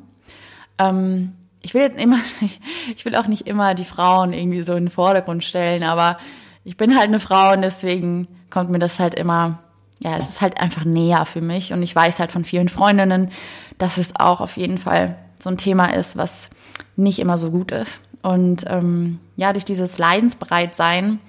Ähm, 0.77 1.35
ich 1.61 1.73
will 1.73 1.81
jetzt 1.81 1.99
immer, 1.99 2.19
ich 2.95 3.05
will 3.05 3.15
auch 3.15 3.27
nicht 3.27 3.47
immer 3.47 3.73
die 3.73 3.85
Frauen 3.85 4.33
irgendwie 4.33 4.63
so 4.63 4.73
in 4.73 4.85
den 4.85 4.91
Vordergrund 4.91 5.43
stellen, 5.43 5.83
aber 5.83 6.17
ich 6.63 6.77
bin 6.77 6.95
halt 6.95 7.07
eine 7.07 7.19
Frau 7.19 7.53
und 7.53 7.61
deswegen 7.61 8.27
kommt 8.49 8.69
mir 8.69 8.79
das 8.79 8.99
halt 8.99 9.15
immer, 9.15 9.59
ja, 9.99 10.15
es 10.17 10.29
ist 10.29 10.41
halt 10.41 10.59
einfach 10.59 10.85
näher 10.85 11.25
für 11.25 11.41
mich 11.41 11.73
und 11.73 11.83
ich 11.83 11.95
weiß 11.95 12.19
halt 12.19 12.31
von 12.31 12.45
vielen 12.45 12.69
Freundinnen, 12.69 13.31
dass 13.77 13.97
es 13.97 14.15
auch 14.15 14.41
auf 14.41 14.57
jeden 14.57 14.77
Fall 14.77 15.17
so 15.39 15.49
ein 15.49 15.57
Thema 15.57 15.93
ist, 15.93 16.17
was 16.17 16.49
nicht 16.95 17.19
immer 17.19 17.37
so 17.37 17.51
gut 17.51 17.71
ist. 17.71 18.01
Und 18.21 18.65
ähm, 18.67 19.19
ja, 19.37 19.53
durch 19.53 19.63
dieses 19.63 19.97
Leidensbereitsein 19.97 21.19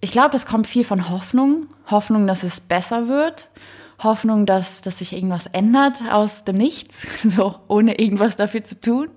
ich 0.00 0.12
glaube, 0.12 0.30
das 0.30 0.46
kommt 0.46 0.66
viel 0.66 0.84
von 0.84 1.10
Hoffnung. 1.10 1.66
Hoffnung, 1.90 2.26
dass 2.26 2.42
es 2.42 2.60
besser 2.60 3.08
wird. 3.08 3.48
Hoffnung, 4.02 4.44
dass, 4.44 4.82
dass 4.82 4.98
sich 4.98 5.14
irgendwas 5.14 5.46
ändert 5.46 6.02
aus 6.10 6.44
dem 6.44 6.56
Nichts, 6.56 7.06
so 7.24 7.54
ohne 7.68 7.98
irgendwas 7.98 8.36
dafür 8.36 8.62
zu 8.64 8.80
tun. 8.80 9.08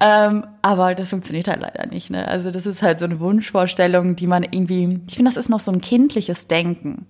Ähm, 0.00 0.46
aber 0.62 0.94
das 0.94 1.10
funktioniert 1.10 1.48
halt 1.48 1.60
leider 1.60 1.86
nicht. 1.86 2.10
Ne? 2.10 2.26
Also 2.26 2.50
das 2.50 2.66
ist 2.66 2.82
halt 2.82 2.98
so 2.98 3.04
eine 3.04 3.20
Wunschvorstellung, 3.20 4.16
die 4.16 4.26
man 4.26 4.44
irgendwie, 4.44 5.00
ich 5.06 5.16
finde, 5.16 5.30
das 5.30 5.36
ist 5.36 5.50
noch 5.50 5.60
so 5.60 5.72
ein 5.72 5.80
kindliches 5.80 6.46
Denken. 6.46 7.06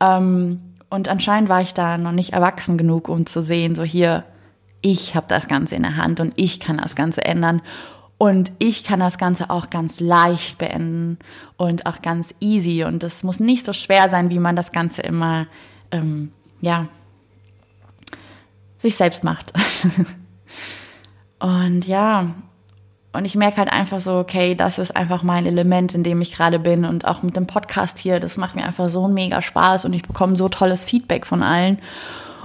Ähm, 0.00 0.60
und 0.88 1.08
anscheinend 1.08 1.48
war 1.48 1.60
ich 1.60 1.74
da 1.74 1.98
noch 1.98 2.12
nicht 2.12 2.32
erwachsen 2.32 2.78
genug, 2.78 3.08
um 3.08 3.26
zu 3.26 3.42
sehen, 3.42 3.74
so 3.74 3.82
hier, 3.82 4.24
ich 4.80 5.14
habe 5.14 5.26
das 5.28 5.48
Ganze 5.48 5.74
in 5.74 5.82
der 5.82 5.96
Hand 5.96 6.20
und 6.20 6.32
ich 6.36 6.60
kann 6.60 6.78
das 6.78 6.94
Ganze 6.94 7.24
ändern. 7.24 7.60
Und 8.18 8.52
ich 8.58 8.82
kann 8.82 9.00
das 9.00 9.18
Ganze 9.18 9.50
auch 9.50 9.68
ganz 9.68 10.00
leicht 10.00 10.56
beenden 10.56 11.18
und 11.58 11.84
auch 11.84 12.00
ganz 12.00 12.34
easy. 12.40 12.84
Und 12.84 13.04
es 13.04 13.22
muss 13.22 13.40
nicht 13.40 13.66
so 13.66 13.74
schwer 13.74 14.08
sein, 14.08 14.30
wie 14.30 14.38
man 14.38 14.56
das 14.56 14.72
Ganze 14.72 15.02
immer, 15.02 15.46
ähm, 15.90 16.32
ja, 16.60 16.88
sich 18.78 18.96
selbst 18.96 19.24
macht. 19.24 19.52
und 21.38 21.86
ja, 21.86 22.34
und 23.16 23.24
ich 23.24 23.34
merke 23.34 23.56
halt 23.56 23.72
einfach 23.72 24.00
so, 24.00 24.18
okay, 24.18 24.54
das 24.54 24.78
ist 24.78 24.94
einfach 24.94 25.22
mein 25.22 25.46
Element, 25.46 25.94
in 25.94 26.02
dem 26.02 26.20
ich 26.20 26.32
gerade 26.32 26.58
bin. 26.58 26.84
Und 26.84 27.06
auch 27.06 27.22
mit 27.22 27.34
dem 27.34 27.46
Podcast 27.46 27.98
hier, 27.98 28.20
das 28.20 28.36
macht 28.36 28.54
mir 28.54 28.64
einfach 28.64 28.90
so 28.90 29.04
einen 29.04 29.14
mega 29.14 29.40
Spaß 29.40 29.86
und 29.86 29.94
ich 29.94 30.02
bekomme 30.02 30.36
so 30.36 30.50
tolles 30.50 30.84
Feedback 30.84 31.24
von 31.24 31.42
allen. 31.42 31.78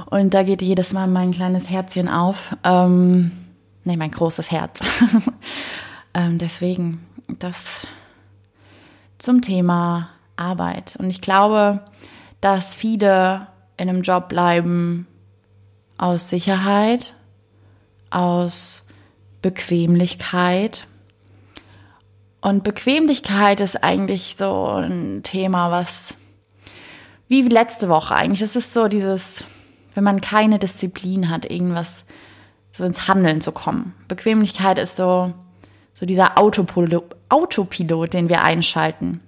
Und 0.10 0.34
da 0.34 0.44
geht 0.44 0.62
jedes 0.62 0.94
Mal 0.94 1.08
mein 1.08 1.32
kleines 1.32 1.70
Herzchen 1.70 2.08
auf. 2.08 2.56
Ähm, 2.64 3.32
nee, 3.84 3.98
mein 3.98 4.12
großes 4.12 4.50
Herz. 4.50 4.80
ähm, 6.14 6.38
deswegen, 6.38 7.06
das 7.28 7.86
zum 9.18 9.42
Thema 9.42 10.10
Arbeit. 10.38 10.96
Und 10.98 11.10
ich 11.10 11.22
glaube, 11.22 11.82
dass 12.42 12.76
viele 12.76 13.48
in 13.78 13.90
einem 13.90 14.02
Job 14.02 14.30
bleiben 14.30 15.08
aus 15.98 16.30
Sicherheit, 16.30 17.16
aus 18.10 18.88
Bequemlichkeit. 19.42 20.88
Und 22.42 22.64
Bequemlichkeit 22.64 23.60
ist 23.60 23.84
eigentlich 23.84 24.36
so 24.38 24.66
ein 24.66 25.22
Thema, 25.24 25.72
was 25.72 26.16
wie 27.28 27.44
letzte 27.44 27.88
Woche 27.88 28.14
eigentlich, 28.14 28.42
das 28.42 28.56
ist 28.58 28.74
so 28.74 28.88
dieses, 28.88 29.46
wenn 29.94 30.04
man 30.04 30.20
keine 30.20 30.60
Disziplin 30.60 31.30
hat, 31.30 31.50
irgendwas 31.50 32.04
so 32.74 32.84
ins 32.84 33.08
Handeln 33.08 33.42
zu 33.42 33.52
kommen. 33.52 33.94
Bequemlichkeit 34.08 34.80
ist 34.80 34.96
so, 34.96 35.34
so 35.94 36.06
dieser 36.06 36.38
Autopilot, 36.38 37.16
Autopilot, 37.30 38.14
den 38.14 38.28
wir 38.28 38.42
einschalten. 38.42 39.22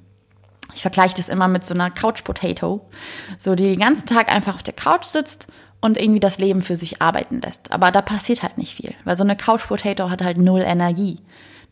Ich 0.73 0.81
vergleiche 0.81 1.15
das 1.15 1.29
immer 1.29 1.47
mit 1.47 1.63
so 1.65 1.73
einer 1.73 1.91
Couch 1.91 2.23
Potato, 2.23 2.89
so 3.37 3.55
die 3.55 3.65
den 3.65 3.79
ganzen 3.79 4.07
Tag 4.07 4.33
einfach 4.33 4.55
auf 4.55 4.63
der 4.63 4.73
Couch 4.73 5.05
sitzt 5.05 5.47
und 5.81 5.99
irgendwie 5.99 6.19
das 6.19 6.39
Leben 6.39 6.61
für 6.61 6.75
sich 6.75 7.01
arbeiten 7.01 7.41
lässt. 7.41 7.71
Aber 7.71 7.91
da 7.91 8.01
passiert 8.01 8.43
halt 8.43 8.57
nicht 8.57 8.75
viel, 8.75 8.93
weil 9.03 9.17
so 9.17 9.23
eine 9.23 9.35
Couch 9.35 9.67
Potato 9.67 10.09
hat 10.09 10.21
halt 10.23 10.37
null 10.37 10.61
Energie. 10.61 11.19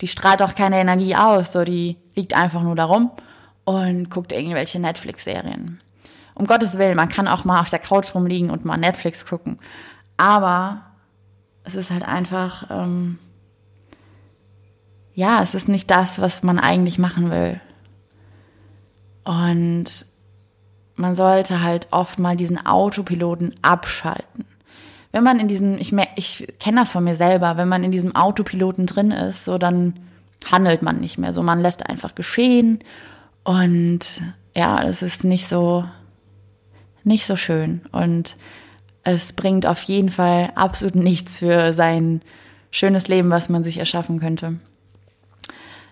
Die 0.02 0.08
strahlt 0.08 0.42
auch 0.42 0.56
keine 0.56 0.80
Energie 0.80 1.16
aus, 1.16 1.52
so 1.52 1.64
die 1.64 1.98
liegt 2.16 2.36
einfach 2.36 2.62
nur 2.62 2.76
da 2.76 2.86
rum 2.86 3.12
und 3.64 4.10
guckt 4.10 4.32
irgendwelche 4.32 4.80
Netflix-Serien. 4.80 5.80
Um 6.34 6.48
Gottes 6.48 6.78
Willen, 6.78 6.96
man 6.96 7.10
kann 7.10 7.28
auch 7.28 7.46
mal 7.46 7.62
auf 7.62 7.70
der 7.70 7.80
Couch 7.80 8.16
rumliegen 8.16 8.50
und 8.50 8.66
mal 8.66 8.78
Netflix 8.78 9.26
gucken. 9.26 9.60
Aber 10.18 10.82
es 11.64 11.76
ist 11.76 11.92
halt 11.92 12.04
einfach, 12.04 12.70
ähm, 12.70 13.20
ja, 15.14 15.42
es 15.42 15.54
ist 15.54 15.70
nicht 15.70 15.92
das, 15.92 16.20
was 16.20 16.44
man 16.44 16.60
eigentlich 16.60 16.98
machen 16.98 17.32
will. 17.32 17.62
Und 19.24 20.06
man 20.96 21.16
sollte 21.16 21.62
halt 21.62 21.88
oft 21.92 22.20
mal 22.20 22.36
diesen 22.36 22.66
Autopiloten 22.66 23.56
abschalten. 23.62 24.46
Wenn 25.12 25.24
man 25.24 25.40
in 25.40 25.48
diesem, 25.48 25.78
ich, 25.78 25.94
ich 26.16 26.48
kenne 26.60 26.82
das 26.82 26.92
von 26.92 27.04
mir 27.04 27.16
selber, 27.16 27.58
wenn 27.58 27.68
man 27.68 27.84
in 27.84 27.92
diesem 27.92 28.16
Autopiloten 28.16 28.86
drin 28.86 29.12
ist, 29.12 29.44
so 29.44 29.58
dann 29.58 30.00
handelt 30.50 30.82
man 30.82 31.00
nicht 31.00 31.18
mehr. 31.18 31.34
So 31.34 31.44
man 31.44 31.60
lässt 31.60 31.88
einfach 31.88 32.16
geschehen 32.16 32.80
und 33.44 34.22
ja, 34.56 34.82
das 34.84 35.02
ist 35.02 35.24
nicht 35.24 35.48
so, 35.48 35.86
nicht 37.04 37.26
so 37.26 37.36
schön. 37.36 37.82
Und 37.92 38.38
es 39.04 39.34
bringt 39.34 39.66
auf 39.66 39.82
jeden 39.84 40.10
Fall 40.10 40.52
absolut 40.56 40.96
nichts 40.96 41.40
für 41.40 41.74
sein 41.74 42.22
schönes 42.70 43.08
Leben, 43.08 43.30
was 43.30 43.50
man 43.50 43.64
sich 43.64 43.78
erschaffen 43.78 44.20
könnte. 44.20 44.60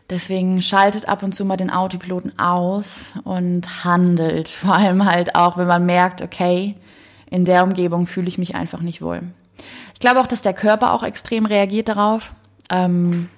Deswegen 0.09 0.61
schaltet 0.61 1.07
ab 1.07 1.21
und 1.21 1.35
zu 1.35 1.45
mal 1.45 1.57
den 1.57 1.69
Autopiloten 1.69 2.37
aus 2.39 3.13
und 3.23 3.83
handelt. 3.83 4.49
Vor 4.49 4.73
allem 4.73 5.05
halt 5.05 5.35
auch, 5.35 5.57
wenn 5.57 5.67
man 5.67 5.85
merkt, 5.85 6.21
okay, 6.21 6.75
in 7.29 7.45
der 7.45 7.63
Umgebung 7.63 8.07
fühle 8.07 8.27
ich 8.27 8.37
mich 8.37 8.55
einfach 8.55 8.81
nicht 8.81 9.01
wohl. 9.01 9.21
Ich 9.93 9.99
glaube 9.99 10.19
auch, 10.19 10.27
dass 10.27 10.41
der 10.41 10.53
Körper 10.53 10.93
auch 10.93 11.03
extrem 11.03 11.45
reagiert 11.45 11.89
darauf, 11.89 12.31
ähm, 12.69 13.29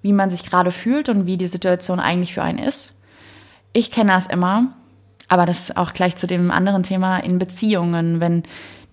wie 0.00 0.12
man 0.12 0.30
sich 0.30 0.42
gerade 0.48 0.72
fühlt 0.72 1.08
und 1.08 1.26
wie 1.26 1.36
die 1.36 1.46
Situation 1.46 2.00
eigentlich 2.00 2.34
für 2.34 2.42
einen 2.42 2.58
ist. 2.58 2.92
Ich 3.72 3.90
kenne 3.90 4.12
das 4.12 4.26
immer, 4.26 4.74
aber 5.28 5.46
das 5.46 5.76
auch 5.76 5.92
gleich 5.92 6.16
zu 6.16 6.26
dem 6.26 6.50
anderen 6.50 6.82
Thema 6.82 7.18
in 7.18 7.38
Beziehungen. 7.38 8.20
Wenn 8.20 8.42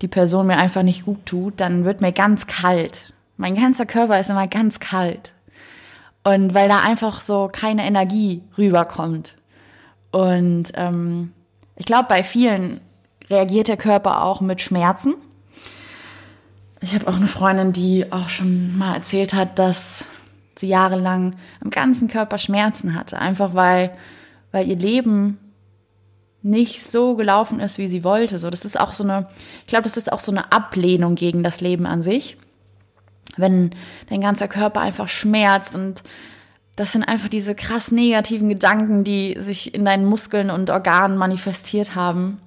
die 0.00 0.08
Person 0.08 0.46
mir 0.46 0.58
einfach 0.58 0.82
nicht 0.82 1.04
gut 1.04 1.26
tut, 1.26 1.54
dann 1.60 1.84
wird 1.84 2.00
mir 2.00 2.12
ganz 2.12 2.46
kalt. 2.46 3.12
Mein 3.36 3.56
ganzer 3.56 3.86
Körper 3.86 4.20
ist 4.20 4.30
immer 4.30 4.46
ganz 4.46 4.78
kalt. 4.78 5.32
Und 6.22 6.54
weil 6.54 6.68
da 6.68 6.80
einfach 6.80 7.20
so 7.20 7.48
keine 7.50 7.84
Energie 7.86 8.42
rüberkommt. 8.58 9.34
Und 10.10 10.72
ähm, 10.74 11.32
ich 11.76 11.86
glaube, 11.86 12.08
bei 12.08 12.22
vielen 12.22 12.80
reagiert 13.30 13.68
der 13.68 13.76
Körper 13.76 14.24
auch 14.24 14.40
mit 14.40 14.60
Schmerzen. 14.60 15.14
Ich 16.82 16.94
habe 16.94 17.08
auch 17.08 17.16
eine 17.16 17.26
Freundin, 17.26 17.72
die 17.72 18.10
auch 18.10 18.28
schon 18.28 18.76
mal 18.76 18.94
erzählt 18.94 19.34
hat, 19.34 19.58
dass 19.58 20.04
sie 20.56 20.68
jahrelang 20.68 21.36
am 21.62 21.70
ganzen 21.70 22.08
Körper 22.08 22.38
Schmerzen 22.38 22.94
hatte. 22.94 23.18
Einfach 23.18 23.54
weil, 23.54 23.92
weil 24.52 24.68
ihr 24.68 24.76
Leben 24.76 25.38
nicht 26.42 26.82
so 26.82 27.16
gelaufen 27.16 27.60
ist, 27.60 27.78
wie 27.78 27.88
sie 27.88 28.02
wollte. 28.04 28.38
So, 28.38 28.50
das 28.50 28.64
ist 28.64 28.80
auch 28.80 28.94
so 28.94 29.04
eine, 29.04 29.28
ich 29.60 29.68
glaube, 29.68 29.84
das 29.84 29.96
ist 29.96 30.12
auch 30.12 30.20
so 30.20 30.32
eine 30.32 30.52
Ablehnung 30.52 31.14
gegen 31.14 31.42
das 31.42 31.60
Leben 31.60 31.86
an 31.86 32.02
sich 32.02 32.36
wenn 33.36 33.70
dein 34.08 34.20
ganzer 34.20 34.48
Körper 34.48 34.80
einfach 34.80 35.08
schmerzt 35.08 35.74
und 35.74 36.02
das 36.76 36.92
sind 36.92 37.04
einfach 37.04 37.28
diese 37.28 37.54
krass 37.54 37.90
negativen 37.90 38.48
Gedanken, 38.48 39.04
die 39.04 39.36
sich 39.38 39.74
in 39.74 39.84
deinen 39.84 40.06
Muskeln 40.06 40.50
und 40.50 40.70
Organen 40.70 41.18
manifestiert 41.18 41.94
haben. 41.94 42.38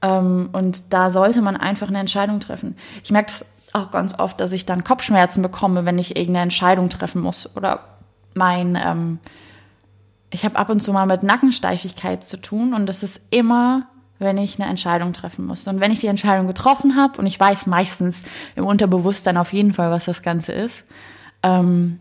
Ähm, 0.00 0.48
und 0.52 0.94
da 0.94 1.10
sollte 1.10 1.42
man 1.42 1.56
einfach 1.56 1.88
eine 1.88 1.98
Entscheidung 1.98 2.40
treffen. 2.40 2.76
Ich 3.04 3.10
merke 3.10 3.32
das 3.32 3.44
auch 3.74 3.90
ganz 3.90 4.18
oft, 4.18 4.40
dass 4.40 4.52
ich 4.52 4.64
dann 4.64 4.82
Kopfschmerzen 4.82 5.42
bekomme, 5.42 5.84
wenn 5.84 5.98
ich 5.98 6.16
irgendeine 6.16 6.44
Entscheidung 6.44 6.88
treffen 6.88 7.20
muss. 7.20 7.54
Oder 7.54 7.84
mein, 8.34 8.78
ähm, 8.82 9.18
ich 10.30 10.44
habe 10.44 10.56
ab 10.56 10.70
und 10.70 10.82
zu 10.82 10.94
mal 10.94 11.06
mit 11.06 11.22
Nackensteifigkeit 11.22 12.24
zu 12.24 12.38
tun 12.38 12.72
und 12.72 12.86
das 12.86 13.02
ist 13.02 13.20
immer 13.28 13.89
wenn 14.20 14.38
ich 14.38 14.60
eine 14.60 14.70
Entscheidung 14.70 15.12
treffen 15.12 15.46
muss. 15.46 15.66
Und 15.66 15.80
wenn 15.80 15.90
ich 15.90 16.00
die 16.00 16.06
Entscheidung 16.06 16.46
getroffen 16.46 16.96
habe, 16.96 17.18
und 17.18 17.26
ich 17.26 17.40
weiß 17.40 17.66
meistens 17.66 18.22
im 18.54 18.66
Unterbewusstsein 18.66 19.36
auf 19.36 19.52
jeden 19.52 19.72
Fall, 19.72 19.90
was 19.90 20.04
das 20.04 20.22
Ganze 20.22 20.52
ist, 20.52 20.84
ähm, 21.42 21.98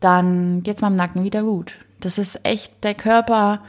dann 0.00 0.62
geht's 0.62 0.80
meinem 0.80 0.96
Nacken 0.96 1.22
wieder 1.22 1.42
gut. 1.42 1.76
Das 2.00 2.18
ist 2.18 2.40
echt, 2.44 2.82
der 2.82 2.94
Körper 2.94 3.60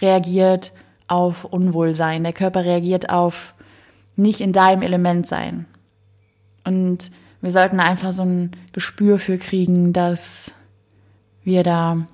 reagiert 0.00 0.72
auf 1.06 1.44
Unwohlsein. 1.44 2.24
Der 2.24 2.32
Körper 2.32 2.64
reagiert 2.64 3.10
auf 3.10 3.54
nicht 4.16 4.40
in 4.40 4.52
deinem 4.52 4.82
Element 4.82 5.26
sein. 5.26 5.66
Und 6.64 7.10
wir 7.40 7.50
sollten 7.50 7.80
einfach 7.80 8.12
so 8.12 8.22
ein 8.22 8.52
Gespür 8.72 9.18
für 9.18 9.38
kriegen, 9.38 9.92
dass 9.92 10.52
wir 11.42 11.62
da 11.62 12.06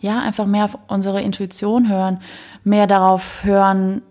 ja, 0.00 0.20
einfach 0.20 0.46
mehr 0.46 0.64
auf 0.64 0.78
unsere 0.88 1.20
Intuition 1.22 1.88
hören, 1.88 2.20
mehr 2.64 2.86
darauf 2.86 3.44
hören, 3.44 4.02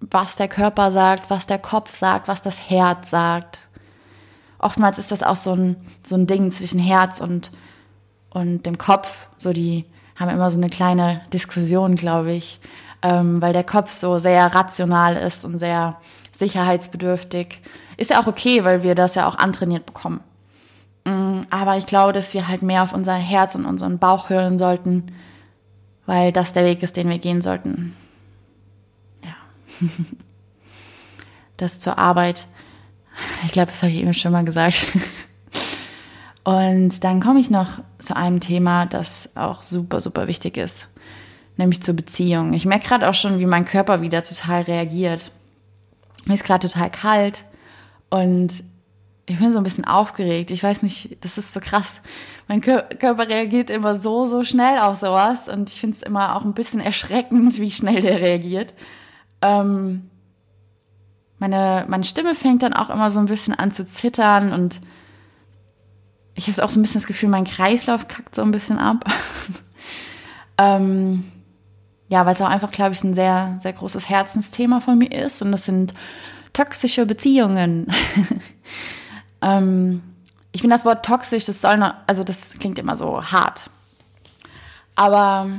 was 0.00 0.36
der 0.36 0.48
Körper 0.48 0.92
sagt, 0.92 1.30
was 1.30 1.46
der 1.46 1.58
Kopf 1.58 1.96
sagt, 1.96 2.28
was 2.28 2.42
das 2.42 2.70
Herz 2.70 3.10
sagt. 3.10 3.60
Oftmals 4.58 4.98
ist 4.98 5.10
das 5.10 5.22
auch 5.22 5.36
so 5.36 5.54
ein, 5.54 5.76
so 6.02 6.14
ein 6.14 6.26
Ding 6.26 6.50
zwischen 6.50 6.78
Herz 6.78 7.20
und, 7.20 7.50
und 8.30 8.64
dem 8.66 8.78
Kopf. 8.78 9.28
So, 9.38 9.52
die 9.52 9.84
haben 10.16 10.30
immer 10.30 10.50
so 10.50 10.58
eine 10.58 10.70
kleine 10.70 11.22
Diskussion, 11.32 11.96
glaube 11.96 12.32
ich, 12.32 12.60
ähm, 13.02 13.42
weil 13.42 13.52
der 13.52 13.64
Kopf 13.64 13.92
so 13.92 14.18
sehr 14.18 14.54
rational 14.54 15.16
ist 15.16 15.44
und 15.44 15.58
sehr 15.58 15.96
sicherheitsbedürftig. 16.32 17.60
Ist 17.96 18.10
ja 18.10 18.22
auch 18.22 18.26
okay, 18.26 18.64
weil 18.64 18.82
wir 18.82 18.94
das 18.94 19.14
ja 19.14 19.28
auch 19.28 19.36
antrainiert 19.36 19.86
bekommen. 19.86 20.20
Mm, 21.04 21.42
aber 21.50 21.76
ich 21.76 21.86
glaube, 21.86 22.12
dass 22.12 22.34
wir 22.34 22.48
halt 22.48 22.62
mehr 22.62 22.82
auf 22.82 22.92
unser 22.92 23.14
Herz 23.14 23.54
und 23.54 23.66
unseren 23.66 23.98
Bauch 23.98 24.30
hören 24.30 24.58
sollten, 24.58 25.12
weil 26.06 26.32
das 26.32 26.52
der 26.52 26.64
Weg 26.64 26.82
ist, 26.82 26.96
den 26.96 27.08
wir 27.08 27.18
gehen 27.18 27.42
sollten. 27.42 27.94
Ja. 29.24 29.34
Das 31.56 31.78
zur 31.78 31.98
Arbeit. 31.98 32.48
Ich 33.44 33.52
glaube, 33.52 33.70
das 33.70 33.80
habe 33.80 33.92
ich 33.92 34.00
eben 34.00 34.12
schon 34.12 34.32
mal 34.32 34.44
gesagt. 34.44 34.88
Und 36.44 37.04
dann 37.04 37.20
komme 37.20 37.38
ich 37.38 37.48
noch 37.48 37.78
zu 38.00 38.16
einem 38.16 38.40
Thema, 38.40 38.86
das 38.86 39.30
auch 39.36 39.62
super, 39.62 40.00
super 40.00 40.26
wichtig 40.26 40.56
ist. 40.56 40.88
nämlich 41.56 41.82
zur 41.82 41.94
Beziehung. 41.94 42.52
Ich 42.52 42.66
merke 42.66 42.88
gerade 42.88 43.08
auch 43.08 43.14
schon, 43.14 43.38
wie 43.38 43.46
mein 43.46 43.64
Körper 43.64 44.00
wieder 44.00 44.22
total 44.24 44.62
reagiert. 44.62 45.30
Mir 46.24 46.34
ist 46.34 46.44
gerade 46.44 46.68
total 46.68 46.90
kalt 46.90 47.44
und 48.10 48.64
ich 49.26 49.38
bin 49.38 49.50
so 49.50 49.58
ein 49.58 49.64
bisschen 49.64 49.86
aufgeregt. 49.86 50.50
Ich 50.50 50.62
weiß 50.62 50.82
nicht, 50.82 51.24
das 51.24 51.38
ist 51.38 51.52
so 51.52 51.60
krass. 51.60 52.00
Mein 52.46 52.60
Körper 52.60 53.28
reagiert 53.28 53.70
immer 53.70 53.96
so, 53.96 54.26
so 54.26 54.44
schnell 54.44 54.78
auf 54.80 54.98
sowas 54.98 55.48
und 55.48 55.70
ich 55.70 55.80
finde 55.80 55.96
es 55.96 56.02
immer 56.02 56.36
auch 56.36 56.44
ein 56.44 56.52
bisschen 56.52 56.80
erschreckend, 56.80 57.58
wie 57.58 57.70
schnell 57.70 58.00
der 58.00 58.20
reagiert. 58.20 58.74
Ähm, 59.40 60.10
meine, 61.38 61.86
meine 61.88 62.04
Stimme 62.04 62.34
fängt 62.34 62.62
dann 62.62 62.74
auch 62.74 62.90
immer 62.90 63.10
so 63.10 63.18
ein 63.18 63.26
bisschen 63.26 63.54
an 63.54 63.72
zu 63.72 63.86
zittern 63.86 64.52
und 64.52 64.80
ich 66.34 66.48
habe 66.48 66.64
auch 66.64 66.70
so 66.70 66.78
ein 66.78 66.82
bisschen 66.82 67.00
das 67.00 67.06
Gefühl, 67.06 67.28
mein 67.28 67.44
Kreislauf 67.44 68.08
kackt 68.08 68.34
so 68.34 68.42
ein 68.42 68.50
bisschen 68.50 68.78
ab. 68.78 69.04
ähm, 70.58 71.24
ja, 72.08 72.26
weil 72.26 72.34
es 72.34 72.42
auch 72.42 72.48
einfach, 72.48 72.72
glaube 72.72 72.92
ich, 72.92 73.02
ein 73.04 73.14
sehr, 73.14 73.58
sehr 73.60 73.72
großes 73.72 74.08
Herzensthema 74.08 74.80
von 74.80 74.98
mir 74.98 75.12
ist 75.12 75.40
und 75.42 75.52
das 75.52 75.64
sind 75.64 75.94
toxische 76.52 77.06
Beziehungen. 77.06 77.86
ähm, 79.44 80.02
ich 80.52 80.60
finde 80.60 80.76
das 80.76 80.84
Wort 80.84 81.04
toxisch, 81.04 81.44
das 81.44 81.60
soll 81.60 81.76
noch, 81.76 81.94
also 82.06 82.24
das 82.24 82.54
klingt 82.58 82.78
immer 82.78 82.96
so 82.96 83.22
hart. 83.22 83.68
Aber 84.94 85.50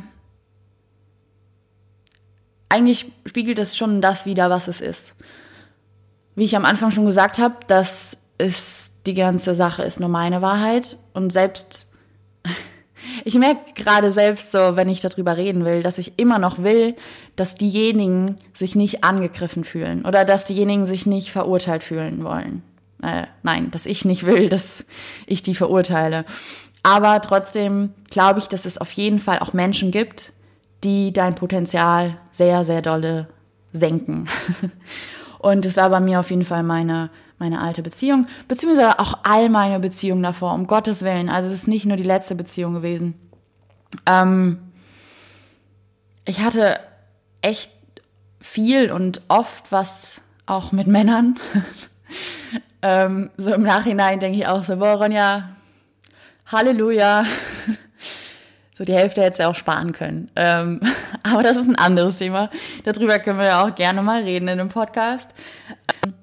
eigentlich 2.69 3.11
spiegelt 3.25 3.59
es 3.59 3.77
schon 3.77 4.01
das 4.01 4.25
wieder, 4.25 4.49
was 4.49 4.67
es 4.67 4.81
ist. 4.81 5.13
Wie 6.35 6.45
ich 6.45 6.55
am 6.55 6.65
Anfang 6.65 6.91
schon 6.91 7.05
gesagt 7.05 7.37
habe, 7.37 7.55
das 7.67 8.17
ist 8.37 8.93
die 9.05 9.13
ganze 9.13 9.53
Sache 9.55 9.83
ist 9.83 9.99
nur 9.99 10.09
meine 10.09 10.41
Wahrheit 10.41 10.97
und 11.13 11.31
selbst 11.31 11.87
ich 13.23 13.35
merke 13.35 13.73
gerade 13.75 14.11
selbst 14.11 14.51
so, 14.51 14.75
wenn 14.75 14.89
ich 14.89 14.99
darüber 14.99 15.37
reden 15.37 15.63
will, 15.63 15.83
dass 15.83 15.99
ich 15.99 16.17
immer 16.17 16.39
noch 16.39 16.63
will, 16.63 16.95
dass 17.35 17.55
diejenigen 17.55 18.37
sich 18.53 18.75
nicht 18.75 19.03
angegriffen 19.03 19.63
fühlen 19.63 20.05
oder 20.05 20.25
dass 20.25 20.45
diejenigen 20.45 20.85
sich 20.85 21.05
nicht 21.05 21.31
verurteilt 21.31 21.83
fühlen 21.83 22.23
wollen. 22.23 22.63
Äh, 23.05 23.27
nein, 23.43 23.71
dass 23.71 23.85
ich 23.85 24.05
nicht 24.05 24.25
will, 24.25 24.49
dass 24.49 24.85
ich 25.27 25.43
die 25.43 25.55
verurteile. 25.55 26.25
Aber 26.83 27.21
trotzdem 27.21 27.93
glaube 28.09 28.39
ich, 28.39 28.47
dass 28.47 28.65
es 28.65 28.77
auf 28.77 28.91
jeden 28.91 29.19
Fall 29.19 29.39
auch 29.39 29.53
Menschen 29.53 29.91
gibt, 29.91 30.31
die 30.83 31.13
dein 31.13 31.35
Potenzial 31.35 32.17
sehr, 32.31 32.63
sehr 32.63 32.81
dolle 32.81 33.27
senken. 33.71 34.27
Und 35.39 35.65
es 35.65 35.77
war 35.77 35.89
bei 35.89 35.99
mir 35.99 36.19
auf 36.19 36.29
jeden 36.29 36.45
Fall 36.45 36.63
meine 36.63 37.09
meine 37.37 37.61
alte 37.61 37.81
Beziehung, 37.81 38.27
beziehungsweise 38.47 38.97
auch 38.97 39.19
all 39.23 39.49
meine 39.49 39.81
Beziehungen 39.81 40.23
davor, 40.23 40.53
um 40.53 40.67
Gottes 40.67 41.03
Willen. 41.03 41.29
Also 41.29 41.49
es 41.49 41.53
ist 41.53 41.67
nicht 41.67 41.85
nur 41.85 41.97
die 41.97 42.03
letzte 42.03 42.33
Beziehung 42.33 42.73
gewesen. 42.73 43.13
Ähm, 44.05 44.59
ich 46.23 46.39
hatte 46.39 46.79
echt 47.41 47.73
viel 48.39 48.89
und 48.89 49.21
oft 49.27 49.71
was 49.71 50.21
auch 50.45 50.71
mit 50.71 50.87
Männern. 50.87 51.35
ähm, 52.87 53.31
so 53.35 53.51
im 53.51 53.63
Nachhinein 53.63 54.19
denke 54.19 54.37
ich 54.37 54.45
auch 54.45 54.63
so, 54.63 54.77
boah, 54.77 54.93
Ronja, 54.93 55.49
Halleluja. 56.51 57.23
so 58.75 58.85
die 58.85 58.93
Hälfte 58.93 59.23
hätte 59.23 59.41
du 59.41 59.49
auch 59.49 59.55
sparen 59.55 59.91
können. 59.91 60.29
Ähm, 60.35 60.81
aber 61.23 61.41
das 61.41 61.57
ist 61.57 61.67
ein 61.67 61.79
anderes 61.79 62.19
Thema. 62.19 62.51
Darüber 62.83 63.17
können 63.17 63.39
wir 63.39 63.47
ja 63.47 63.65
auch 63.65 63.73
gerne 63.73 64.03
mal 64.03 64.21
reden 64.21 64.47
in 64.47 64.59
einem 64.59 64.69
Podcast. 64.69 65.31
Ähm, 66.05 66.13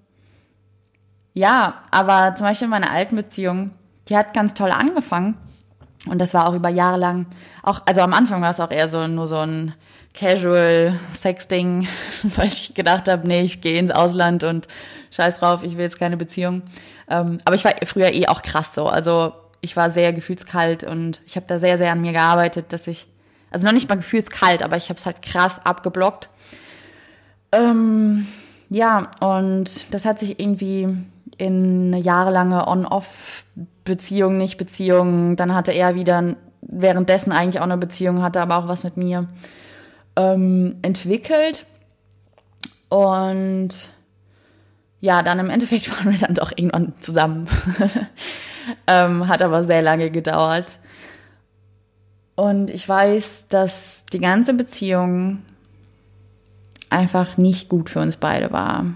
ja, 1.34 1.82
aber 1.90 2.36
zum 2.36 2.46
Beispiel 2.46 2.68
meine 2.68 2.90
alten 2.90 3.16
Beziehung, 3.16 3.72
die 4.08 4.16
hat 4.16 4.32
ganz 4.32 4.54
toll 4.54 4.70
angefangen. 4.70 5.36
Und 6.06 6.20
das 6.20 6.32
war 6.32 6.48
auch 6.48 6.54
über 6.54 6.68
Jahre 6.68 6.98
lang, 6.98 7.26
auch, 7.64 7.82
also 7.86 8.02
am 8.02 8.14
Anfang 8.14 8.40
war 8.40 8.52
es 8.52 8.60
auch 8.60 8.70
eher 8.70 8.88
so 8.88 9.08
nur 9.08 9.26
so 9.26 9.38
ein 9.38 9.74
Casual 10.14 10.98
Sexting, 11.14 11.86
weil 12.36 12.48
ich 12.48 12.74
gedacht 12.74 13.08
habe, 13.08 13.26
nee, 13.26 13.42
ich 13.42 13.60
gehe 13.60 13.78
ins 13.78 13.90
Ausland 13.90 14.44
und 14.44 14.68
scheiß 15.10 15.38
drauf, 15.38 15.62
ich 15.62 15.76
will 15.76 15.84
jetzt 15.84 15.98
keine 15.98 16.16
Beziehung. 16.16 16.62
Ähm, 17.08 17.38
aber 17.44 17.54
ich 17.54 17.64
war 17.64 17.72
früher 17.84 18.12
eh 18.12 18.26
auch 18.28 18.42
krass 18.42 18.74
so. 18.74 18.86
Also 18.86 19.32
ich 19.60 19.76
war 19.76 19.90
sehr 19.90 20.12
gefühlskalt 20.12 20.84
und 20.84 21.20
ich 21.26 21.36
habe 21.36 21.46
da 21.46 21.58
sehr, 21.58 21.78
sehr 21.78 21.92
an 21.92 22.00
mir 22.00 22.12
gearbeitet, 22.12 22.72
dass 22.72 22.86
ich, 22.86 23.06
also 23.50 23.66
noch 23.66 23.72
nicht 23.72 23.88
mal 23.88 23.96
gefühlskalt, 23.96 24.62
aber 24.62 24.76
ich 24.76 24.88
habe 24.88 24.98
es 24.98 25.06
halt 25.06 25.22
krass 25.22 25.64
abgeblockt. 25.64 26.28
Ähm, 27.52 28.26
ja, 28.70 29.10
und 29.20 29.92
das 29.92 30.04
hat 30.04 30.18
sich 30.18 30.40
irgendwie 30.40 30.88
in 31.38 31.92
eine 31.92 32.02
jahrelange 32.02 32.66
On-Off-Beziehung, 32.66 34.38
nicht 34.38 34.58
Beziehung. 34.58 35.36
Dann 35.36 35.54
hatte 35.54 35.72
er 35.72 35.94
wieder 35.94 36.36
währenddessen 36.62 37.32
eigentlich 37.32 37.60
auch 37.60 37.64
eine 37.64 37.76
Beziehung, 37.76 38.22
hatte 38.22 38.40
aber 38.40 38.56
auch 38.56 38.68
was 38.68 38.84
mit 38.84 38.96
mir 38.96 39.28
ähm, 40.16 40.76
entwickelt. 40.82 41.66
Und 42.88 43.70
ja, 45.00 45.22
dann 45.22 45.38
im 45.38 45.50
Endeffekt 45.50 45.90
waren 45.98 46.12
wir 46.12 46.18
dann 46.18 46.34
doch 46.34 46.52
irgendwann 46.54 46.94
zusammen. 47.00 47.48
ähm, 48.86 49.28
hat 49.28 49.42
aber 49.42 49.64
sehr 49.64 49.82
lange 49.82 50.10
gedauert. 50.10 50.78
Und 52.34 52.70
ich 52.70 52.88
weiß, 52.88 53.48
dass 53.48 54.06
die 54.06 54.20
ganze 54.20 54.54
Beziehung 54.54 55.42
einfach 56.88 57.36
nicht 57.36 57.68
gut 57.68 57.90
für 57.90 58.00
uns 58.00 58.16
beide 58.16 58.52
war. 58.52 58.86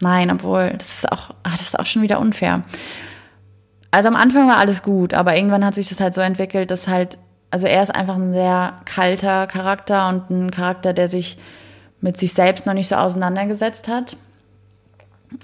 Nein, 0.00 0.30
obwohl, 0.30 0.74
das 0.76 0.98
ist 0.98 1.12
auch, 1.12 1.30
ach, 1.42 1.56
das 1.56 1.68
ist 1.68 1.78
auch 1.78 1.86
schon 1.86 2.02
wieder 2.02 2.20
unfair. 2.20 2.62
Also 3.90 4.08
am 4.08 4.16
Anfang 4.16 4.48
war 4.48 4.58
alles 4.58 4.82
gut, 4.82 5.14
aber 5.14 5.36
irgendwann 5.36 5.64
hat 5.64 5.74
sich 5.74 5.88
das 5.88 6.00
halt 6.00 6.14
so 6.14 6.20
entwickelt, 6.20 6.70
dass 6.70 6.88
halt, 6.88 7.16
also 7.54 7.68
er 7.68 7.84
ist 7.84 7.94
einfach 7.94 8.16
ein 8.16 8.32
sehr 8.32 8.80
kalter 8.84 9.46
Charakter 9.46 10.08
und 10.08 10.28
ein 10.28 10.50
Charakter, 10.50 10.92
der 10.92 11.06
sich 11.06 11.38
mit 12.00 12.16
sich 12.16 12.32
selbst 12.32 12.66
noch 12.66 12.74
nicht 12.74 12.88
so 12.88 12.96
auseinandergesetzt 12.96 13.86
hat. 13.86 14.16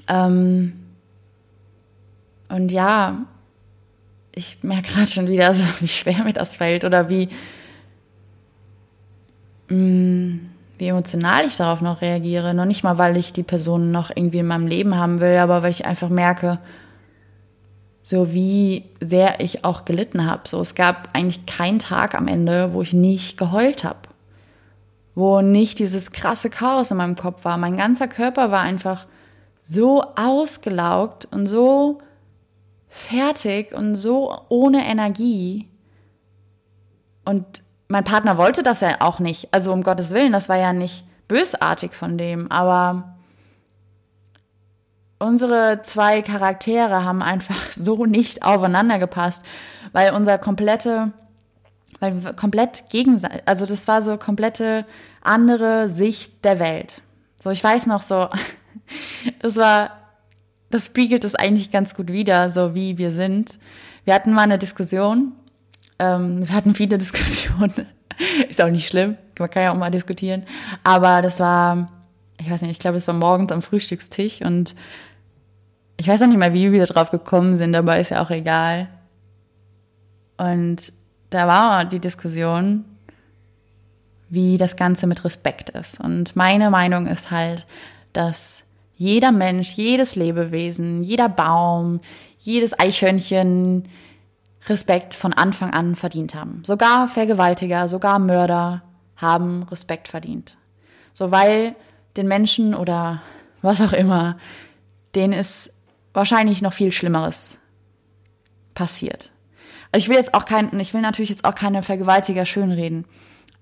Ähm 0.08 0.72
und 2.48 2.72
ja, 2.72 3.18
ich 4.34 4.58
merke 4.62 4.90
gerade 4.90 5.06
schon 5.08 5.28
wieder 5.28 5.54
so, 5.54 5.62
wie 5.78 5.86
schwer 5.86 6.24
mir 6.24 6.32
das 6.32 6.56
fällt 6.56 6.84
oder 6.84 7.08
wie, 7.08 7.28
mh, 9.68 9.76
mm, 9.76 10.50
wie 10.78 10.88
emotional 10.88 11.44
ich 11.46 11.54
darauf 11.58 11.80
noch 11.80 12.00
reagiere. 12.00 12.54
Noch 12.54 12.64
nicht 12.64 12.82
mal, 12.82 12.98
weil 12.98 13.16
ich 13.18 13.32
die 13.32 13.44
Person 13.44 13.92
noch 13.92 14.10
irgendwie 14.12 14.40
in 14.40 14.48
meinem 14.48 14.66
Leben 14.66 14.96
haben 14.96 15.20
will, 15.20 15.36
aber 15.36 15.62
weil 15.62 15.70
ich 15.70 15.86
einfach 15.86 16.08
merke, 16.08 16.58
so 18.02 18.32
wie 18.32 18.84
sehr 19.00 19.40
ich 19.40 19.64
auch 19.64 19.84
gelitten 19.84 20.26
habe. 20.26 20.48
So, 20.48 20.60
es 20.60 20.74
gab 20.74 21.10
eigentlich 21.12 21.46
keinen 21.46 21.78
Tag 21.78 22.14
am 22.14 22.28
Ende, 22.28 22.72
wo 22.72 22.82
ich 22.82 22.92
nicht 22.92 23.36
geheult 23.36 23.84
habe. 23.84 23.98
Wo 25.14 25.42
nicht 25.42 25.78
dieses 25.78 26.12
krasse 26.12 26.50
Chaos 26.50 26.90
in 26.90 26.96
meinem 26.96 27.16
Kopf 27.16 27.44
war. 27.44 27.58
Mein 27.58 27.76
ganzer 27.76 28.08
Körper 28.08 28.50
war 28.50 28.62
einfach 28.62 29.06
so 29.60 30.02
ausgelaugt 30.16 31.28
und 31.30 31.46
so 31.46 32.00
fertig 32.88 33.72
und 33.74 33.94
so 33.94 34.36
ohne 34.48 34.84
Energie. 34.86 35.68
Und 37.24 37.62
mein 37.88 38.04
Partner 38.04 38.38
wollte 38.38 38.62
das 38.62 38.80
ja 38.80 38.96
auch 39.00 39.18
nicht. 39.18 39.52
Also 39.52 39.72
um 39.72 39.82
Gottes 39.82 40.12
Willen, 40.12 40.32
das 40.32 40.48
war 40.48 40.56
ja 40.56 40.72
nicht 40.72 41.04
bösartig 41.28 41.92
von 41.92 42.18
dem, 42.18 42.50
aber 42.50 43.19
unsere 45.20 45.82
zwei 45.82 46.22
Charaktere 46.22 47.04
haben 47.04 47.22
einfach 47.22 47.70
so 47.76 48.04
nicht 48.06 48.42
aufeinander 48.42 48.98
gepasst, 48.98 49.44
weil 49.92 50.12
unser 50.12 50.38
komplette, 50.38 51.12
weil 52.00 52.22
wir 52.22 52.32
komplett 52.32 52.88
gegenseitig, 52.88 53.42
also 53.46 53.66
das 53.66 53.86
war 53.86 54.02
so 54.02 54.16
komplette 54.16 54.84
andere 55.22 55.88
Sicht 55.88 56.44
der 56.44 56.58
Welt. 56.58 57.02
So, 57.40 57.50
ich 57.50 57.62
weiß 57.62 57.86
noch 57.86 58.02
so, 58.02 58.28
das 59.38 59.56
war, 59.56 59.90
das 60.70 60.86
spiegelt 60.86 61.22
es 61.22 61.36
eigentlich 61.36 61.70
ganz 61.70 61.94
gut 61.94 62.08
wider, 62.08 62.50
so 62.50 62.74
wie 62.74 62.98
wir 62.98 63.12
sind. 63.12 63.60
Wir 64.04 64.14
hatten 64.14 64.32
mal 64.32 64.42
eine 64.42 64.58
Diskussion 64.58 65.34
ähm, 66.00 66.48
wir 66.48 66.54
hatten 66.54 66.74
viele 66.74 66.98
Diskussionen. 66.98 67.86
Ist 68.48 68.60
auch 68.60 68.70
nicht 68.70 68.88
schlimm. 68.88 69.16
Man 69.38 69.50
kann 69.50 69.62
ja 69.62 69.72
auch 69.72 69.76
mal 69.76 69.90
diskutieren. 69.90 70.44
Aber 70.82 71.22
das 71.22 71.38
war, 71.38 71.88
ich 72.40 72.50
weiß 72.50 72.62
nicht, 72.62 72.72
ich 72.72 72.78
glaube, 72.78 72.96
es 72.96 73.06
war 73.06 73.14
morgens 73.14 73.52
am 73.52 73.62
Frühstückstisch 73.62 74.40
und 74.40 74.74
ich 76.00 76.08
weiß 76.08 76.22
auch 76.22 76.26
nicht 76.26 76.38
mehr, 76.38 76.54
wie 76.54 76.72
wir 76.72 76.86
drauf 76.86 77.10
gekommen 77.10 77.56
sind, 77.56 77.76
aber 77.76 78.00
ist 78.00 78.10
ja 78.10 78.22
auch 78.22 78.30
egal. 78.30 78.88
Und 80.38 80.94
da 81.28 81.46
war 81.46 81.84
die 81.84 82.00
Diskussion, 82.00 82.86
wie 84.30 84.56
das 84.56 84.76
Ganze 84.76 85.06
mit 85.06 85.22
Respekt 85.26 85.68
ist. 85.70 86.00
Und 86.00 86.34
meine 86.36 86.70
Meinung 86.70 87.06
ist 87.06 87.30
halt, 87.30 87.66
dass 88.14 88.64
jeder 88.96 89.30
Mensch, 89.30 89.74
jedes 89.74 90.16
Lebewesen, 90.16 91.02
jeder 91.02 91.28
Baum, 91.28 92.00
jedes 92.38 92.78
Eichhörnchen, 92.78 93.86
Respekt 94.68 95.12
von 95.12 95.34
Anfang 95.34 95.70
an 95.70 95.96
verdient 95.96 96.34
haben. 96.34 96.62
Sogar 96.64 97.08
Vergewaltiger, 97.08 97.88
sogar 97.88 98.18
Mörder 98.18 98.82
haben 99.16 99.64
Respekt 99.64 100.08
verdient. 100.08 100.56
So 101.12 101.30
weil 101.30 101.74
den 102.16 102.26
Menschen 102.26 102.74
oder 102.74 103.20
was 103.60 103.82
auch 103.82 103.92
immer, 103.92 104.38
denen 105.14 105.34
ist 105.34 105.72
wahrscheinlich 106.12 106.62
noch 106.62 106.72
viel 106.72 106.92
Schlimmeres 106.92 107.60
passiert. 108.74 109.30
Also 109.92 110.04
ich 110.04 110.08
will 110.08 110.16
jetzt 110.16 110.34
auch 110.34 110.44
kein, 110.44 110.78
ich 110.78 110.94
will 110.94 111.00
natürlich 111.00 111.30
jetzt 111.30 111.44
auch 111.44 111.54
keine 111.54 111.82
Vergewaltiger 111.82 112.46
schönreden. 112.46 113.04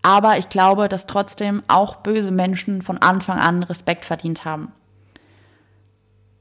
Aber 0.03 0.39
ich 0.39 0.49
glaube, 0.49 0.89
dass 0.89 1.07
trotzdem 1.07 1.63
auch 1.69 1.97
böse 1.97 2.31
Menschen 2.31 2.83
von 2.83 2.99
Anfang 2.99 3.39
an 3.39 3.63
Respekt 3.63 4.05
verdient 4.05 4.45
haben. 4.45 4.73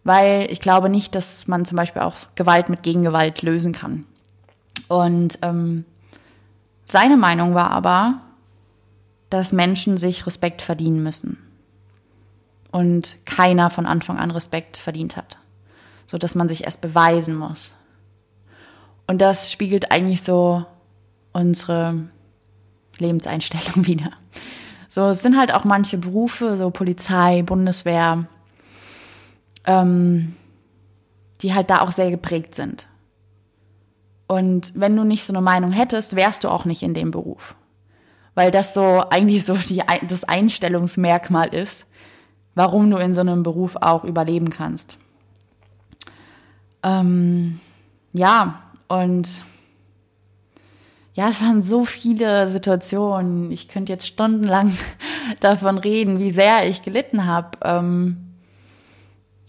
Weil 0.03 0.47
ich 0.51 0.61
glaube 0.61 0.89
nicht, 0.89 1.15
dass 1.15 1.47
man 1.47 1.65
zum 1.65 1.75
Beispiel 1.75 2.01
auch 2.01 2.15
Gewalt 2.35 2.69
mit 2.69 2.83
Gegengewalt 2.83 3.41
lösen 3.41 3.73
kann. 3.73 4.05
Und 4.87 5.39
ähm, 5.41 5.85
seine 6.85 7.17
Meinung 7.17 7.55
war 7.55 7.71
aber, 7.71 8.21
dass 9.29 9.51
Menschen 9.51 9.97
sich 9.97 10.25
Respekt 10.25 10.61
verdienen 10.61 11.03
müssen. 11.03 11.37
Und 12.71 13.17
keiner 13.25 13.69
von 13.69 13.85
Anfang 13.85 14.17
an 14.17 14.31
Respekt 14.31 14.77
verdient 14.77 15.17
hat. 15.17 15.39
So 16.07 16.17
dass 16.17 16.35
man 16.35 16.47
sich 16.47 16.63
erst 16.63 16.81
beweisen 16.81 17.35
muss. 17.35 17.75
Und 19.07 19.19
das 19.19 19.51
spiegelt 19.51 19.91
eigentlich 19.91 20.23
so 20.23 20.65
unsere 21.31 22.07
Lebenseinstellung 22.97 23.85
wieder. 23.87 24.11
So, 24.89 25.07
es 25.09 25.21
sind 25.21 25.37
halt 25.37 25.53
auch 25.53 25.65
manche 25.65 25.97
Berufe, 25.97 26.57
so 26.57 26.69
Polizei, 26.69 27.43
Bundeswehr, 27.43 28.25
ähm, 29.65 30.35
die 31.41 31.53
halt 31.53 31.69
da 31.69 31.81
auch 31.81 31.91
sehr 31.91 32.09
geprägt 32.09 32.55
sind. 32.55 32.87
Und 34.27 34.73
wenn 34.75 34.95
du 34.95 35.03
nicht 35.03 35.23
so 35.23 35.33
eine 35.33 35.41
Meinung 35.41 35.71
hättest, 35.71 36.15
wärst 36.15 36.43
du 36.43 36.49
auch 36.49 36.65
nicht 36.65 36.83
in 36.83 36.93
dem 36.93 37.11
Beruf. 37.11 37.55
Weil 38.35 38.51
das 38.51 38.73
so 38.73 39.03
eigentlich 39.09 39.45
so 39.45 39.55
die, 39.55 39.81
das 40.07 40.23
Einstellungsmerkmal 40.23 41.53
ist, 41.53 41.85
warum 42.55 42.89
du 42.91 42.97
in 42.97 43.13
so 43.13 43.21
einem 43.21 43.43
Beruf 43.43 43.75
auch 43.77 44.03
überleben 44.03 44.49
kannst. 44.49 44.97
Ähm, 46.83 47.59
ja, 48.13 48.61
und 48.87 49.43
ja, 51.13 51.29
es 51.29 51.41
waren 51.41 51.63
so 51.63 51.83
viele 51.83 52.47
Situationen. 52.49 53.51
Ich 53.51 53.67
könnte 53.67 53.91
jetzt 53.91 54.07
stundenlang 54.07 54.77
davon 55.39 55.77
reden, 55.77 56.19
wie 56.19 56.31
sehr 56.31 56.67
ich 56.67 56.83
gelitten 56.83 57.25
habe. 57.25 57.57
Ähm, 57.63 58.35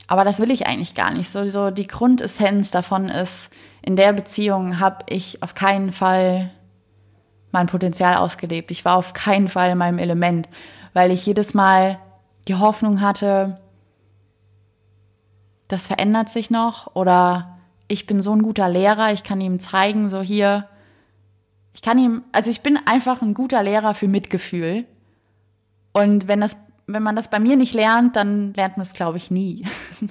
aber 0.07 0.25
das 0.25 0.41
will 0.41 0.51
ich 0.51 0.67
eigentlich 0.67 0.95
gar 0.95 1.13
nicht. 1.13 1.29
So, 1.29 1.47
so 1.49 1.71
die 1.71 1.87
Grundessenz 1.87 2.71
davon 2.71 3.11
ist, 3.11 3.51
in 3.83 3.95
der 3.95 4.15
Beziehung 4.15 4.81
habe 4.81 5.05
ich 5.11 5.43
auf 5.43 5.55
keinen 5.55 5.93
Fall 5.93 6.51
mein 7.53 7.67
Potenzial 7.67 8.17
ausgelebt. 8.17 8.71
Ich 8.71 8.85
war 8.87 8.97
auf 8.97 9.13
keinen 9.13 9.49
Fall 9.49 9.71
in 9.71 9.79
meinem 9.79 9.99
Element, 9.99 10.49
weil 10.95 11.11
ich 11.11 11.27
jedes 11.27 11.53
Mal 11.53 11.99
die 12.49 12.55
Hoffnung 12.55 13.03
hatte, 13.03 13.61
das 15.69 15.87
verändert 15.87 16.29
sich 16.29 16.51
noch 16.51 16.95
oder 16.95 17.59
ich 17.87 18.07
bin 18.07 18.21
so 18.21 18.33
ein 18.33 18.43
guter 18.43 18.69
Lehrer, 18.69 19.13
ich 19.13 19.25
kann 19.25 19.41
ihm 19.41 19.61
zeigen, 19.61 20.09
so 20.09 20.21
hier, 20.21 20.67
ich 21.73 21.83
kann 21.83 21.99
ihm, 21.99 22.25
also 22.33 22.51
ich 22.51 22.63
bin 22.63 22.79
einfach 22.87 23.23
ein 23.23 23.35
guter 23.35 23.63
Lehrer 23.63 23.95
für 23.95 24.09
Mitgefühl. 24.09 24.85
Und 25.93 26.29
wenn 26.29 26.41
das 26.41 26.57
wenn 26.89 27.03
man 27.03 27.15
das 27.15 27.29
bei 27.29 27.39
mir 27.39 27.57
nicht 27.57 27.75
lernt, 27.75 28.17
dann 28.17 28.53
lernt 28.55 28.77
man 28.77 28.83
es, 28.85 28.95
glaube 28.95 29.19
ich, 29.19 29.31
nie. 29.31 29.65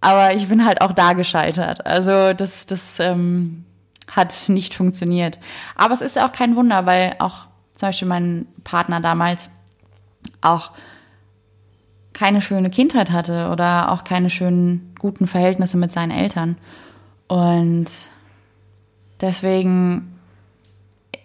Aber 0.00 0.34
ich 0.34 0.48
bin 0.48 0.66
halt 0.66 0.80
auch 0.80 0.92
da 0.92 1.12
gescheitert. 1.12 1.86
Also 1.86 2.32
das, 2.32 2.66
das 2.66 2.98
ähm, 2.98 3.64
hat 4.10 4.34
nicht 4.48 4.74
funktioniert. 4.74 5.38
Aber 5.76 5.94
es 5.94 6.00
ist 6.00 6.16
ja 6.16 6.26
auch 6.26 6.32
kein 6.32 6.56
Wunder, 6.56 6.86
weil 6.86 7.14
auch 7.20 7.46
zum 7.74 7.88
Beispiel 7.88 8.08
mein 8.08 8.46
Partner 8.64 9.00
damals 9.00 9.50
auch 10.40 10.72
keine 12.22 12.40
schöne 12.40 12.70
Kindheit 12.70 13.10
hatte 13.10 13.50
oder 13.50 13.90
auch 13.90 14.04
keine 14.04 14.30
schönen, 14.30 14.94
guten 14.96 15.26
Verhältnisse 15.26 15.76
mit 15.76 15.90
seinen 15.90 16.12
Eltern. 16.12 16.56
Und 17.26 17.86
deswegen 19.20 20.12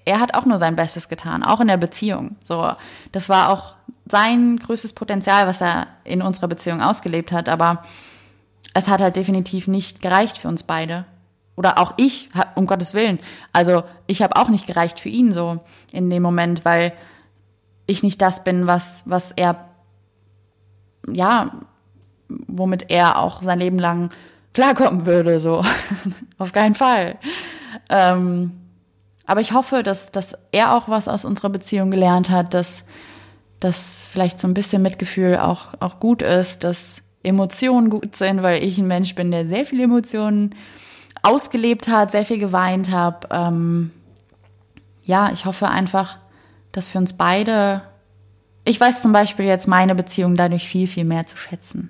er 0.06 0.20
hat 0.20 0.34
auch 0.34 0.46
nur 0.46 0.58
sein 0.58 0.76
Bestes 0.76 1.08
getan, 1.08 1.44
auch 1.44 1.60
in 1.60 1.68
der 1.68 1.78
Beziehung. 1.78 2.38
So, 2.44 2.72
das 3.12 3.30
war 3.30 3.50
auch 3.50 3.76
sein 4.10 4.58
größtes 4.58 4.94
Potenzial, 4.94 5.46
was 5.46 5.62
er 5.62 5.88
in 6.04 6.24
unserer 6.24 6.48
Beziehung 6.48 6.82
ausgelebt 6.82 7.32
hat, 7.32 7.48
aber 7.48 7.84
es 8.74 8.88
hat 8.88 9.00
halt 9.00 9.18
definitiv 9.18 9.68
nicht 9.68 10.02
gereicht 10.02 10.40
für 10.40 10.48
uns 10.48 10.64
beide. 10.64 11.06
Oder 11.56 11.78
auch 11.78 11.94
ich, 11.98 12.30
um 12.56 12.66
Gottes 12.66 12.96
Willen. 12.96 13.20
Also 13.54 13.84
ich 14.08 14.24
habe 14.24 14.38
auch 14.38 14.50
nicht 14.50 14.66
gereicht 14.66 15.00
für 15.00 15.10
ihn 15.10 15.32
so 15.32 15.60
in 15.92 16.10
dem 16.10 16.24
Moment, 16.24 16.66
weil 16.66 16.92
ich 17.86 18.02
nicht 18.02 18.20
das 18.20 18.44
bin, 18.44 18.66
was, 18.66 19.04
was 19.06 19.32
er, 19.34 19.67
ja, 21.12 21.52
womit 22.28 22.90
er 22.90 23.20
auch 23.20 23.42
sein 23.42 23.60
Leben 23.60 23.80
lang 23.80 24.10
klarkommen 24.54 25.06
würde, 25.06 25.40
so. 25.40 25.64
Auf 26.38 26.52
keinen 26.52 26.76
Fall. 26.76 27.18
Ähm, 27.90 28.52
aber 29.26 29.42
ich 29.42 29.54
hoffe, 29.54 29.84
dass, 29.84 30.12
dass 30.12 30.36
er 30.52 30.74
auch 30.74 30.88
was 30.90 31.08
aus 31.08 31.26
unserer 31.26 31.50
Beziehung 31.50 31.92
gelernt 31.92 32.30
hat, 32.30 32.54
dass, 32.54 32.86
dass 33.60 34.04
vielleicht 34.10 34.40
so 34.40 34.48
ein 34.48 34.54
bisschen 34.54 34.82
Mitgefühl 34.82 35.38
auch, 35.38 35.74
auch 35.80 36.00
gut 36.00 36.22
ist, 36.22 36.64
dass 36.64 37.02
Emotionen 37.24 37.90
gut 37.90 38.16
sind, 38.16 38.42
weil 38.42 38.64
ich 38.64 38.78
ein 38.78 38.88
Mensch 38.88 39.16
bin, 39.16 39.32
der 39.32 39.48
sehr 39.48 39.66
viele 39.66 39.84
Emotionen 39.84 40.56
ausgelebt 41.24 41.90
hat, 41.90 42.12
sehr 42.12 42.26
viel 42.26 42.40
geweint 42.40 42.90
hat. 42.90 43.28
Ähm, 43.32 43.92
ja, 45.04 45.32
ich 45.34 45.46
hoffe 45.46 45.68
einfach, 45.68 46.20
dass 46.72 46.90
für 46.90 46.98
uns 46.98 47.14
beide, 47.14 47.82
ich 48.68 48.80
weiß 48.80 49.02
zum 49.02 49.14
Beispiel 49.14 49.46
jetzt 49.46 49.68
meine 49.68 49.96
Beziehung 49.96 50.36
dadurch 50.36 50.68
viel, 50.68 50.88
viel 50.88 51.06
mehr 51.06 51.26
zu 51.26 51.38
schätzen. 51.38 51.90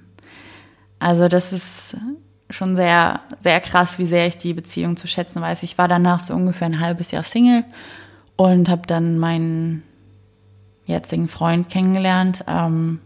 Also 0.99 1.27
das 1.27 1.51
ist 1.51 1.97
schon 2.49 2.75
sehr, 2.75 3.21
sehr 3.39 3.59
krass, 3.59 3.99
wie 3.99 4.05
sehr 4.05 4.27
ich 4.27 4.37
die 4.37 4.53
Beziehung 4.53 4.95
zu 4.95 5.07
schätzen 5.07 5.41
weiß. 5.41 5.63
Ich 5.63 5.77
war 5.77 5.87
danach 5.87 6.19
so 6.19 6.33
ungefähr 6.33 6.67
ein 6.67 6.79
halbes 6.79 7.11
Jahr 7.11 7.23
Single 7.23 7.65
und 8.35 8.69
habe 8.69 8.83
dann 8.85 9.17
meinen 9.17 9.83
jetzigen 10.85 11.27
Freund 11.27 11.69
kennengelernt, 11.69 12.45
ähm, 12.47 12.99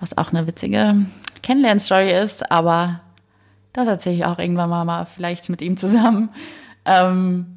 was 0.00 0.18
auch 0.18 0.30
eine 0.30 0.46
witzige 0.46 0.96
Kennenlernstory 1.42 2.12
ist, 2.12 2.50
aber 2.50 3.00
das 3.72 3.86
erzähle 3.86 4.16
ich 4.16 4.24
auch 4.24 4.38
irgendwann 4.38 4.70
mal, 4.70 4.84
mal 4.84 5.06
vielleicht 5.06 5.48
mit 5.48 5.62
ihm 5.62 5.76
zusammen. 5.76 6.30
Ähm, 6.84 7.55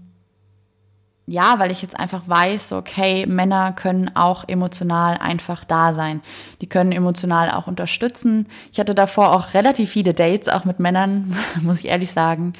ja, 1.29 1.59
weil 1.59 1.71
ich 1.71 1.83
jetzt 1.83 1.99
einfach 1.99 2.23
weiß, 2.25 2.73
okay, 2.73 3.27
Männer 3.27 3.71
können 3.73 4.15
auch 4.15 4.47
emotional 4.47 5.17
einfach 5.17 5.63
da 5.63 5.93
sein. 5.93 6.21
Die 6.61 6.67
können 6.67 6.91
emotional 6.91 7.51
auch 7.51 7.67
unterstützen. 7.67 8.47
Ich 8.71 8.79
hatte 8.79 8.95
davor 8.95 9.33
auch 9.35 9.53
relativ 9.53 9.91
viele 9.91 10.15
Dates, 10.15 10.49
auch 10.49 10.65
mit 10.65 10.79
Männern, 10.79 11.35
muss 11.61 11.79
ich 11.79 11.85
ehrlich 11.85 12.11
sagen. 12.11 12.53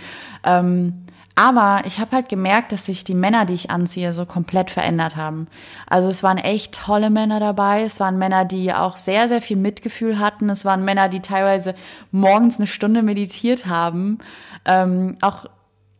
Ähm, 0.43 1.05
aber 1.33 1.81
ich 1.85 1.99
habe 1.99 2.15
halt 2.15 2.29
gemerkt, 2.29 2.71
dass 2.71 2.85
sich 2.85 3.03
die 3.03 3.15
Männer, 3.15 3.45
die 3.45 3.53
ich 3.55 3.71
anziehe, 3.71 4.13
so 4.13 4.27
komplett 4.27 4.69
verändert 4.69 5.15
haben. 5.15 5.47
Also 5.87 6.09
es 6.09 6.21
waren 6.21 6.37
echt 6.37 6.75
tolle 6.75 7.09
Männer 7.09 7.39
dabei. 7.39 7.83
Es 7.83 7.99
waren 7.99 8.19
Männer, 8.19 8.45
die 8.45 8.71
auch 8.71 8.97
sehr, 8.97 9.27
sehr 9.27 9.41
viel 9.41 9.57
Mitgefühl 9.57 10.19
hatten. 10.19 10.47
Es 10.49 10.63
waren 10.63 10.85
Männer, 10.85 11.09
die 11.09 11.21
teilweise 11.21 11.73
morgens 12.11 12.57
eine 12.57 12.67
Stunde 12.67 13.01
meditiert 13.01 13.65
haben. 13.65 14.19
Ähm, 14.65 15.17
auch 15.21 15.45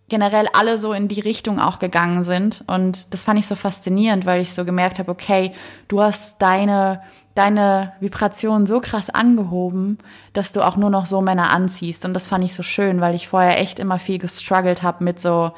generell 0.09 0.47
alle 0.53 0.77
so 0.77 0.93
in 0.93 1.07
die 1.07 1.19
Richtung 1.19 1.59
auch 1.59 1.79
gegangen 1.79 2.23
sind. 2.23 2.63
Und 2.67 3.13
das 3.13 3.23
fand 3.23 3.39
ich 3.39 3.47
so 3.47 3.55
faszinierend, 3.55 4.25
weil 4.25 4.41
ich 4.41 4.53
so 4.53 4.65
gemerkt 4.65 4.99
habe, 4.99 5.11
okay, 5.11 5.53
du 5.87 6.01
hast 6.01 6.41
deine, 6.41 7.01
deine 7.35 7.93
Vibration 7.99 8.65
so 8.65 8.81
krass 8.81 9.09
angehoben, 9.09 9.99
dass 10.33 10.51
du 10.51 10.61
auch 10.61 10.75
nur 10.75 10.89
noch 10.89 11.05
so 11.05 11.21
Männer 11.21 11.51
anziehst. 11.51 12.05
Und 12.05 12.13
das 12.13 12.27
fand 12.27 12.43
ich 12.43 12.53
so 12.53 12.63
schön, 12.63 13.01
weil 13.01 13.15
ich 13.15 13.27
vorher 13.27 13.59
echt 13.59 13.79
immer 13.79 13.99
viel 13.99 14.17
gestruggelt 14.17 14.83
habe 14.83 15.03
mit 15.03 15.19
so 15.19 15.51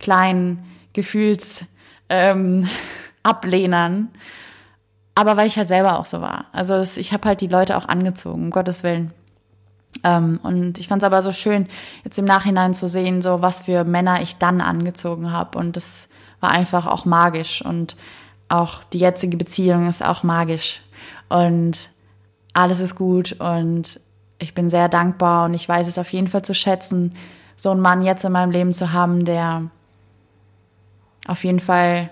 kleinen 0.00 0.64
Gefühls 0.92 1.64
ähm, 2.08 2.68
Ablehnern. 3.22 4.08
Aber 5.14 5.36
weil 5.36 5.46
ich 5.46 5.58
halt 5.58 5.68
selber 5.68 5.98
auch 5.98 6.06
so 6.06 6.20
war. 6.20 6.46
Also 6.52 6.80
ich 6.98 7.12
habe 7.12 7.28
halt 7.28 7.40
die 7.40 7.46
Leute 7.46 7.76
auch 7.76 7.86
angezogen, 7.86 8.44
um 8.44 8.50
Gottes 8.50 8.82
Willen. 8.82 9.12
Ähm, 10.04 10.40
und 10.42 10.78
ich 10.78 10.88
fand 10.88 11.02
es 11.02 11.06
aber 11.06 11.22
so 11.22 11.32
schön, 11.32 11.66
jetzt 12.04 12.18
im 12.18 12.24
Nachhinein 12.24 12.74
zu 12.74 12.88
sehen, 12.88 13.22
so 13.22 13.42
was 13.42 13.62
für 13.62 13.84
Männer 13.84 14.22
ich 14.22 14.38
dann 14.38 14.60
angezogen 14.60 15.32
habe. 15.32 15.58
Und 15.58 15.76
das 15.76 16.08
war 16.40 16.50
einfach 16.50 16.86
auch 16.86 17.04
magisch. 17.04 17.62
Und 17.62 17.96
auch 18.48 18.84
die 18.84 18.98
jetzige 18.98 19.36
Beziehung 19.36 19.88
ist 19.88 20.04
auch 20.04 20.22
magisch. 20.22 20.80
Und 21.28 21.90
alles 22.52 22.80
ist 22.80 22.94
gut. 22.94 23.32
Und 23.40 24.00
ich 24.38 24.54
bin 24.54 24.70
sehr 24.70 24.88
dankbar 24.88 25.44
und 25.44 25.54
ich 25.54 25.68
weiß 25.68 25.86
es 25.86 25.98
auf 25.98 26.12
jeden 26.12 26.28
Fall 26.28 26.42
zu 26.42 26.54
schätzen, 26.54 27.14
so 27.56 27.70
einen 27.70 27.80
Mann 27.80 28.02
jetzt 28.02 28.24
in 28.24 28.32
meinem 28.32 28.50
Leben 28.50 28.72
zu 28.72 28.92
haben, 28.92 29.24
der 29.24 29.70
auf 31.26 31.44
jeden 31.44 31.60
Fall 31.60 32.10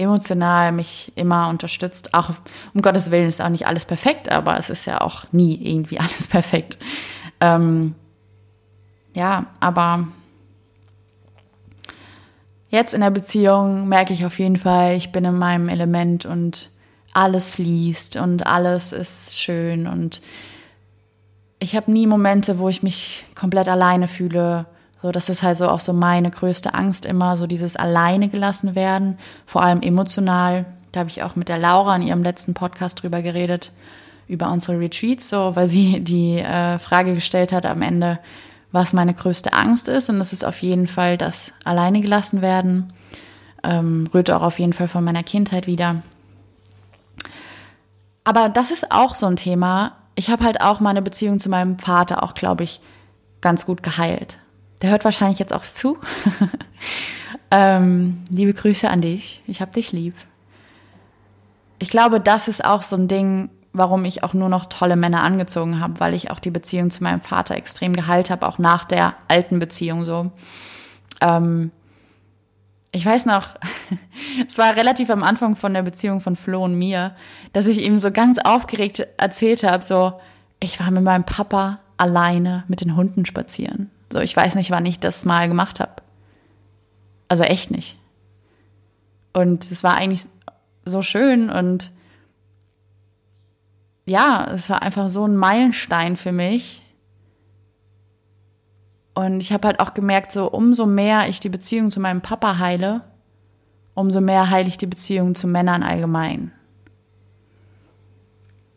emotional 0.00 0.72
mich 0.72 1.12
immer 1.14 1.48
unterstützt. 1.48 2.14
Auch 2.14 2.30
um 2.74 2.82
Gottes 2.82 3.10
Willen 3.10 3.28
ist 3.28 3.40
auch 3.40 3.48
nicht 3.48 3.66
alles 3.66 3.84
perfekt, 3.84 4.30
aber 4.30 4.58
es 4.58 4.70
ist 4.70 4.86
ja 4.86 5.00
auch 5.00 5.24
nie 5.32 5.54
irgendwie 5.54 5.98
alles 6.00 6.28
perfekt. 6.28 6.78
Ähm, 7.40 7.94
ja, 9.14 9.46
aber 9.60 10.08
jetzt 12.68 12.94
in 12.94 13.00
der 13.00 13.10
Beziehung 13.10 13.88
merke 13.88 14.12
ich 14.12 14.24
auf 14.24 14.38
jeden 14.38 14.56
Fall, 14.56 14.96
ich 14.96 15.12
bin 15.12 15.24
in 15.24 15.38
meinem 15.38 15.68
Element 15.68 16.26
und 16.26 16.70
alles 17.12 17.50
fließt 17.50 18.16
und 18.16 18.46
alles 18.46 18.92
ist 18.92 19.38
schön 19.38 19.86
und 19.86 20.20
ich 21.58 21.76
habe 21.76 21.92
nie 21.92 22.06
Momente, 22.06 22.58
wo 22.58 22.68
ich 22.68 22.82
mich 22.82 23.26
komplett 23.34 23.68
alleine 23.68 24.08
fühle, 24.08 24.66
So, 25.02 25.12
das 25.12 25.28
ist 25.28 25.42
halt 25.42 25.56
so 25.56 25.68
auch 25.68 25.80
so 25.80 25.92
meine 25.92 26.30
größte 26.30 26.74
Angst 26.74 27.06
immer, 27.06 27.36
so 27.36 27.46
dieses 27.46 27.76
alleine 27.76 28.28
gelassen 28.28 28.74
werden, 28.74 29.18
vor 29.46 29.62
allem 29.62 29.80
emotional. 29.80 30.66
Da 30.92 31.00
habe 31.00 31.10
ich 31.10 31.22
auch 31.22 31.36
mit 31.36 31.48
der 31.48 31.58
Laura 31.58 31.96
in 31.96 32.02
ihrem 32.02 32.22
letzten 32.22 32.52
Podcast 32.52 33.02
drüber 33.02 33.22
geredet, 33.22 33.72
über 34.28 34.50
unsere 34.50 34.78
Retreats, 34.78 35.30
so, 35.30 35.56
weil 35.56 35.66
sie 35.66 36.00
die 36.00 36.38
äh, 36.38 36.78
Frage 36.78 37.14
gestellt 37.14 37.52
hat 37.52 37.64
am 37.64 37.80
Ende, 37.82 38.18
was 38.72 38.92
meine 38.92 39.14
größte 39.14 39.52
Angst 39.54 39.88
ist. 39.88 40.10
Und 40.10 40.18
das 40.18 40.32
ist 40.32 40.44
auf 40.44 40.60
jeden 40.60 40.86
Fall 40.86 41.16
das 41.16 41.52
alleine 41.64 42.00
gelassen 42.00 42.42
werden. 42.42 42.92
Ähm, 43.62 44.08
rührt 44.12 44.30
auch 44.30 44.42
auf 44.42 44.58
jeden 44.58 44.72
Fall 44.72 44.88
von 44.88 45.04
meiner 45.04 45.22
Kindheit 45.22 45.66
wieder. 45.66 46.02
Aber 48.24 48.48
das 48.48 48.70
ist 48.70 48.92
auch 48.92 49.14
so 49.14 49.26
ein 49.26 49.36
Thema. 49.36 49.96
Ich 50.14 50.28
habe 50.28 50.44
halt 50.44 50.60
auch 50.60 50.80
meine 50.80 51.02
Beziehung 51.02 51.38
zu 51.38 51.48
meinem 51.48 51.78
Vater 51.78 52.22
auch, 52.22 52.34
glaube 52.34 52.64
ich, 52.64 52.80
ganz 53.40 53.64
gut 53.64 53.82
geheilt. 53.82 54.39
Der 54.82 54.90
hört 54.90 55.04
wahrscheinlich 55.04 55.38
jetzt 55.38 55.52
auch 55.52 55.64
zu. 55.64 55.98
ähm, 57.50 58.24
liebe 58.30 58.54
Grüße 58.54 58.88
an 58.88 59.02
dich. 59.02 59.42
Ich 59.46 59.60
habe 59.60 59.72
dich 59.72 59.92
lieb. 59.92 60.14
Ich 61.78 61.90
glaube, 61.90 62.20
das 62.20 62.48
ist 62.48 62.64
auch 62.64 62.82
so 62.82 62.96
ein 62.96 63.08
Ding, 63.08 63.50
warum 63.72 64.04
ich 64.04 64.24
auch 64.24 64.34
nur 64.34 64.48
noch 64.48 64.66
tolle 64.66 64.96
Männer 64.96 65.22
angezogen 65.22 65.80
habe, 65.80 66.00
weil 66.00 66.14
ich 66.14 66.30
auch 66.30 66.38
die 66.38 66.50
Beziehung 66.50 66.90
zu 66.90 67.02
meinem 67.02 67.20
Vater 67.20 67.54
extrem 67.56 67.94
geheilt 67.94 68.30
habe, 68.30 68.46
auch 68.46 68.58
nach 68.58 68.84
der 68.84 69.14
alten 69.28 69.58
Beziehung 69.58 70.04
so. 70.04 70.30
Ähm, 71.20 71.70
ich 72.92 73.06
weiß 73.06 73.26
noch, 73.26 73.48
es 74.48 74.58
war 74.58 74.74
relativ 74.76 75.10
am 75.10 75.22
Anfang 75.22 75.56
von 75.56 75.74
der 75.74 75.82
Beziehung 75.82 76.20
von 76.20 76.36
Flo 76.36 76.64
und 76.64 76.74
mir, 76.74 77.14
dass 77.52 77.66
ich 77.66 77.82
ihm 77.82 77.98
so 77.98 78.10
ganz 78.10 78.38
aufgeregt 78.38 79.06
erzählt 79.16 79.62
habe, 79.62 79.84
so, 79.84 80.14
ich 80.58 80.80
war 80.80 80.90
mit 80.90 81.04
meinem 81.04 81.24
Papa 81.24 81.78
alleine 81.96 82.64
mit 82.66 82.80
den 82.80 82.96
Hunden 82.96 83.24
spazieren. 83.24 83.90
So, 84.12 84.18
ich 84.20 84.36
weiß 84.36 84.54
nicht, 84.56 84.70
wann 84.70 84.86
ich 84.86 84.98
das 84.98 85.24
mal 85.24 85.48
gemacht 85.48 85.80
habe. 85.80 86.02
Also 87.28 87.44
echt 87.44 87.70
nicht. 87.70 87.96
Und 89.32 89.70
es 89.70 89.84
war 89.84 89.94
eigentlich 89.94 90.26
so 90.84 91.02
schön 91.02 91.50
und 91.50 91.92
ja, 94.04 94.50
es 94.52 94.68
war 94.68 94.82
einfach 94.82 95.08
so 95.08 95.24
ein 95.24 95.36
Meilenstein 95.36 96.16
für 96.16 96.32
mich. 96.32 96.82
Und 99.14 99.40
ich 99.40 99.52
habe 99.52 99.68
halt 99.68 99.80
auch 99.80 99.94
gemerkt, 99.94 100.32
so 100.32 100.50
umso 100.50 100.86
mehr 100.86 101.28
ich 101.28 101.38
die 101.38 101.48
Beziehung 101.48 101.90
zu 101.90 102.00
meinem 102.00 102.20
Papa 102.20 102.58
heile, 102.58 103.02
umso 103.94 104.20
mehr 104.20 104.50
heile 104.50 104.68
ich 104.68 104.78
die 104.78 104.86
Beziehung 104.86 105.34
zu 105.34 105.46
Männern 105.46 105.82
allgemein. 105.82 106.52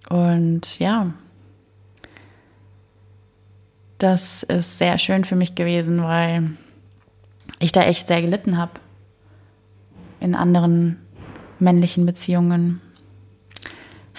Und 0.09 0.77
ja, 0.79 1.13
das 4.03 4.43
ist 4.43 4.77
sehr 4.79 4.97
schön 4.97 5.23
für 5.23 5.37
mich 5.37 5.55
gewesen, 5.55 6.03
weil 6.03 6.57
ich 7.59 7.71
da 7.71 7.83
echt 7.83 8.05
sehr 8.05 8.21
gelitten 8.21 8.57
habe 8.57 8.73
in 10.19 10.35
anderen 10.35 10.99
männlichen 11.59 12.05
Beziehungen. 12.05 12.81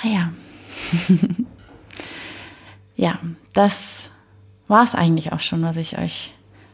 Naja. 0.02 0.32
ja, 2.96 3.18
das 3.52 4.10
war 4.68 4.84
es 4.84 4.94
eigentlich 4.94 5.34
auch 5.34 5.40
schon, 5.40 5.62
was 5.62 5.76
ich 5.76 5.98
euch 5.98 6.32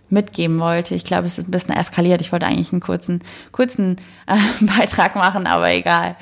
mitgeben 0.08 0.60
wollte. 0.60 0.94
Ich 0.94 1.02
glaube, 1.02 1.26
es 1.26 1.36
ist 1.36 1.48
ein 1.48 1.50
bisschen 1.50 1.74
eskaliert. 1.74 2.20
Ich 2.20 2.30
wollte 2.30 2.46
eigentlich 2.46 2.70
einen 2.70 2.80
kurzen, 2.80 3.24
kurzen 3.50 3.96
äh, 4.28 4.36
Beitrag 4.64 5.16
machen, 5.16 5.48
aber 5.48 5.72
egal. 5.72 6.14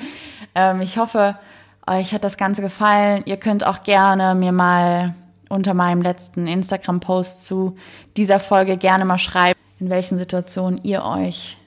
Ähm, 0.55 0.81
ich 0.81 0.97
hoffe, 0.97 1.37
euch 1.85 2.15
hat 2.15 2.23
das 2.23 2.37
Ganze 2.37 2.63
gefallen. 2.63 3.21
Ihr 3.25 3.37
könnt 3.37 3.63
auch 3.63 3.83
gerne 3.83 4.33
mir 4.33 4.51
mal 4.51 5.13
unter 5.49 5.73
meinem 5.73 6.01
letzten 6.01 6.47
Instagram-Post 6.47 7.45
zu 7.45 7.75
dieser 8.15 8.39
Folge 8.39 8.77
gerne 8.77 9.03
mal 9.03 9.17
schreiben, 9.17 9.59
in 9.79 9.89
welchen 9.89 10.17
Situationen 10.17 10.79
ihr 10.83 11.03
euch 11.03 11.57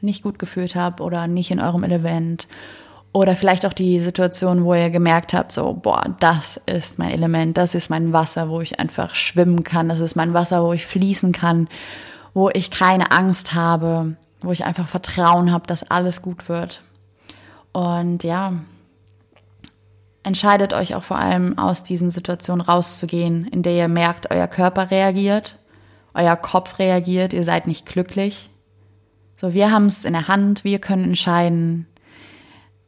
nicht 0.00 0.22
gut 0.22 0.38
gefühlt 0.38 0.74
habt 0.74 1.00
oder 1.00 1.26
nicht 1.26 1.50
in 1.50 1.60
eurem 1.60 1.84
Element 1.84 2.48
oder 3.12 3.36
vielleicht 3.36 3.66
auch 3.66 3.72
die 3.72 4.00
Situation, 4.00 4.64
wo 4.64 4.74
ihr 4.74 4.90
gemerkt 4.90 5.34
habt, 5.34 5.52
so, 5.52 5.72
boah, 5.72 6.14
das 6.20 6.60
ist 6.66 6.98
mein 6.98 7.10
Element, 7.10 7.56
das 7.56 7.74
ist 7.74 7.90
mein 7.90 8.12
Wasser, 8.12 8.48
wo 8.48 8.60
ich 8.60 8.78
einfach 8.78 9.14
schwimmen 9.14 9.64
kann, 9.64 9.88
das 9.88 10.00
ist 10.00 10.14
mein 10.14 10.34
Wasser, 10.34 10.62
wo 10.62 10.72
ich 10.72 10.86
fließen 10.86 11.32
kann, 11.32 11.68
wo 12.34 12.50
ich 12.50 12.70
keine 12.70 13.10
Angst 13.10 13.54
habe, 13.54 14.16
wo 14.40 14.52
ich 14.52 14.64
einfach 14.64 14.88
Vertrauen 14.88 15.50
habe, 15.50 15.66
dass 15.66 15.90
alles 15.90 16.22
gut 16.22 16.48
wird. 16.48 16.82
Und 17.72 18.22
ja, 18.24 18.52
entscheidet 20.28 20.72
euch 20.72 20.94
auch 20.94 21.02
vor 21.02 21.18
allem 21.18 21.58
aus 21.58 21.82
diesen 21.82 22.10
Situationen 22.10 22.64
rauszugehen, 22.64 23.48
in 23.48 23.62
der 23.62 23.72
ihr 23.72 23.88
merkt, 23.88 24.30
euer 24.30 24.46
Körper 24.46 24.90
reagiert, 24.90 25.58
euer 26.14 26.36
Kopf 26.36 26.78
reagiert, 26.78 27.32
ihr 27.32 27.44
seid 27.44 27.66
nicht 27.66 27.86
glücklich. 27.86 28.50
So, 29.36 29.54
wir 29.54 29.70
haben 29.72 29.86
es 29.86 30.04
in 30.04 30.12
der 30.12 30.28
Hand, 30.28 30.64
wir 30.64 30.78
können 30.78 31.04
entscheiden, 31.04 31.86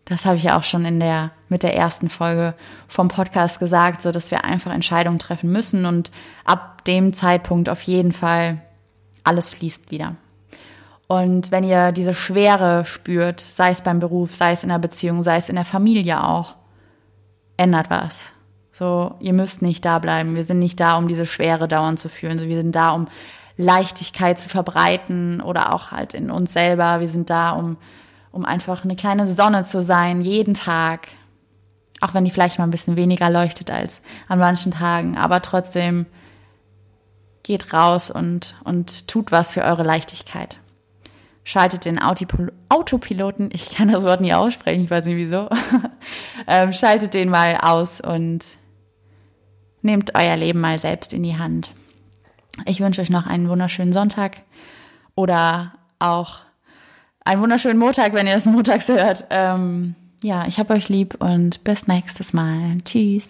das 0.04 0.26
habe 0.26 0.36
ich 0.36 0.44
ja 0.44 0.58
auch 0.58 0.64
schon 0.64 0.84
in 0.84 1.00
der, 1.00 1.30
mit 1.48 1.62
der 1.62 1.76
ersten 1.76 2.10
Folge 2.10 2.54
vom 2.88 3.08
Podcast 3.08 3.58
gesagt, 3.58 4.02
so 4.02 4.12
dass 4.12 4.30
wir 4.30 4.44
einfach 4.44 4.72
Entscheidungen 4.72 5.18
treffen 5.18 5.50
müssen 5.50 5.86
und 5.86 6.10
ab 6.44 6.84
dem 6.84 7.12
Zeitpunkt 7.12 7.68
auf 7.68 7.82
jeden 7.82 8.12
Fall 8.12 8.60
alles 9.24 9.50
fließt 9.50 9.90
wieder. 9.90 10.16
Und 11.06 11.50
wenn 11.50 11.64
ihr 11.64 11.92
diese 11.92 12.14
Schwere 12.14 12.84
spürt, 12.84 13.40
sei 13.40 13.70
es 13.70 13.82
beim 13.82 13.98
Beruf, 13.98 14.34
sei 14.34 14.52
es 14.52 14.62
in 14.62 14.68
der 14.68 14.78
Beziehung, 14.78 15.22
sei 15.22 15.36
es 15.36 15.48
in 15.48 15.56
der 15.56 15.64
Familie 15.64 16.22
auch, 16.22 16.54
ändert 17.60 17.90
was. 17.90 18.32
So, 18.72 19.14
ihr 19.20 19.32
müsst 19.32 19.62
nicht 19.62 19.84
da 19.84 19.98
bleiben. 19.98 20.36
Wir 20.36 20.44
sind 20.44 20.58
nicht 20.58 20.80
da, 20.80 20.96
um 20.96 21.06
diese 21.06 21.26
Schwere 21.26 21.68
dauernd 21.68 21.98
zu 21.98 22.08
fühlen. 22.08 22.38
So, 22.38 22.46
wir 22.46 22.56
sind 22.56 22.74
da, 22.74 22.92
um 22.92 23.08
Leichtigkeit 23.56 24.38
zu 24.38 24.48
verbreiten 24.48 25.40
oder 25.40 25.74
auch 25.74 25.90
halt 25.90 26.14
in 26.14 26.30
uns 26.30 26.52
selber. 26.52 27.00
Wir 27.00 27.08
sind 27.08 27.30
da, 27.30 27.50
um 27.50 27.76
um 28.32 28.44
einfach 28.44 28.84
eine 28.84 28.96
kleine 28.96 29.26
Sonne 29.26 29.64
zu 29.64 29.82
sein, 29.82 30.22
jeden 30.22 30.54
Tag. 30.54 31.08
Auch 32.00 32.14
wenn 32.14 32.24
die 32.24 32.30
vielleicht 32.30 32.58
mal 32.58 32.64
ein 32.64 32.70
bisschen 32.70 32.96
weniger 32.96 33.28
leuchtet 33.28 33.70
als 33.70 34.02
an 34.28 34.38
manchen 34.38 34.72
Tagen, 34.72 35.18
aber 35.18 35.42
trotzdem 35.42 36.06
geht 37.42 37.72
raus 37.72 38.10
und, 38.10 38.54
und 38.64 39.08
tut 39.08 39.32
was 39.32 39.52
für 39.52 39.62
eure 39.62 39.82
Leichtigkeit. 39.82 40.60
Schaltet 41.50 41.84
den 41.84 41.98
Autopiloten, 41.98 43.50
ich 43.52 43.70
kann 43.70 43.88
das 43.88 44.04
Wort 44.04 44.20
nie 44.20 44.32
aussprechen, 44.32 44.84
ich 44.84 44.90
weiß 44.90 45.06
nicht 45.06 45.16
wieso, 45.16 45.48
ähm, 46.46 46.72
schaltet 46.72 47.12
den 47.12 47.28
mal 47.28 47.56
aus 47.60 48.00
und 48.00 48.44
nehmt 49.82 50.14
euer 50.14 50.36
Leben 50.36 50.60
mal 50.60 50.78
selbst 50.78 51.12
in 51.12 51.24
die 51.24 51.38
Hand. 51.38 51.72
Ich 52.66 52.80
wünsche 52.80 53.00
euch 53.00 53.10
noch 53.10 53.26
einen 53.26 53.48
wunderschönen 53.48 53.92
Sonntag 53.92 54.42
oder 55.16 55.72
auch 55.98 56.38
einen 57.24 57.42
wunderschönen 57.42 57.80
Montag, 57.80 58.12
wenn 58.14 58.28
ihr 58.28 58.34
das 58.34 58.46
montags 58.46 58.86
hört. 58.86 59.26
Ähm, 59.30 59.96
ja, 60.22 60.46
ich 60.46 60.60
habe 60.60 60.74
euch 60.74 60.88
lieb 60.88 61.16
und 61.18 61.64
bis 61.64 61.88
nächstes 61.88 62.32
Mal. 62.32 62.78
Tschüss. 62.84 63.28